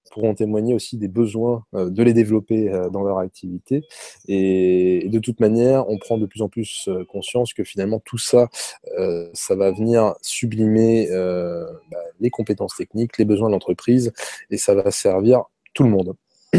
pourront 0.09 0.33
témoigner 0.33 0.73
aussi 0.73 0.97
des 0.97 1.07
besoins 1.07 1.63
euh, 1.73 1.89
de 1.89 2.03
les 2.03 2.13
développer 2.13 2.71
euh, 2.71 2.89
dans 2.89 3.03
leur 3.03 3.19
activité. 3.19 3.83
Et, 4.27 5.07
de 5.09 5.19
toute 5.19 5.39
manière, 5.39 5.89
on 5.89 5.97
prend 5.97 6.17
de 6.17 6.25
plus 6.25 6.41
en 6.41 6.49
plus 6.49 6.87
euh, 6.87 7.05
conscience 7.05 7.53
que 7.53 7.63
finalement 7.63 7.99
tout 8.03 8.17
ça, 8.17 8.47
ça 9.33 9.55
va 9.55 9.71
venir 9.71 10.15
sublimer 10.21 11.07
bah, 11.09 11.97
les 12.19 12.29
compétences 12.29 12.75
techniques, 12.75 13.17
les 13.17 13.25
besoins 13.25 13.47
de 13.47 13.53
l'entreprise, 13.53 14.11
et 14.49 14.57
ça 14.57 14.73
va 14.73 14.91
servir 14.91 15.43
tout 15.73 15.83
le 15.83 15.89
monde. 15.89 16.15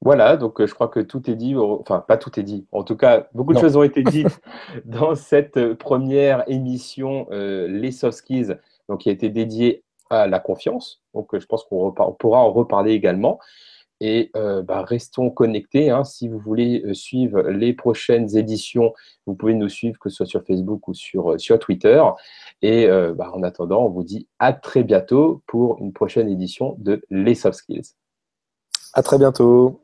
Voilà, 0.00 0.36
donc 0.36 0.62
je 0.62 0.74
crois 0.74 0.88
que 0.88 1.00
tout 1.00 1.30
est 1.30 1.34
dit, 1.34 1.56
enfin 1.56 2.04
pas 2.06 2.18
tout 2.18 2.38
est 2.38 2.42
dit, 2.42 2.66
en 2.72 2.84
tout 2.84 2.94
cas 2.94 3.26
beaucoup 3.32 3.54
de 3.54 3.58
choses 3.58 3.74
ont 3.74 3.82
été 3.82 4.02
dites 4.02 4.38
dans 4.84 5.14
cette 5.14 5.72
première 5.76 6.44
émission, 6.46 7.26
les 7.30 7.90
soft 7.90 8.18
skills, 8.18 8.54
donc 8.90 9.00
qui 9.00 9.08
a 9.08 9.12
été 9.12 9.30
dédiée 9.30 9.82
à 10.10 10.26
la 10.26 10.40
confiance. 10.40 11.03
Donc, 11.14 11.34
euh, 11.34 11.40
je 11.40 11.46
pense 11.46 11.64
qu'on 11.64 11.92
pourra 11.92 12.38
en 12.40 12.52
reparler 12.52 12.92
également. 12.92 13.38
Et 14.00 14.30
euh, 14.36 14.62
bah, 14.62 14.82
restons 14.82 15.30
connectés. 15.30 15.90
Hein. 15.90 16.04
Si 16.04 16.28
vous 16.28 16.38
voulez 16.38 16.82
euh, 16.84 16.94
suivre 16.94 17.42
les 17.42 17.72
prochaines 17.72 18.36
éditions, 18.36 18.92
vous 19.26 19.34
pouvez 19.34 19.54
nous 19.54 19.68
suivre, 19.68 19.98
que 19.98 20.08
ce 20.10 20.16
soit 20.16 20.26
sur 20.26 20.44
Facebook 20.44 20.88
ou 20.88 20.94
sur, 20.94 21.36
Twitter. 21.60 22.02
Et 22.60 22.88
bah, 22.88 23.30
en 23.32 23.42
attendant, 23.42 23.84
on 23.84 23.90
vous 23.90 24.04
dit 24.04 24.26
à 24.38 24.52
très 24.52 24.82
bientôt 24.82 25.42
pour 25.46 25.78
une 25.80 25.92
prochaine 25.92 26.28
édition 26.28 26.76
de 26.78 27.02
Les 27.10 27.34
Soft 27.34 27.58
Skills. 27.58 27.94
À 28.92 29.02
très 29.02 29.18
bientôt. 29.18 29.83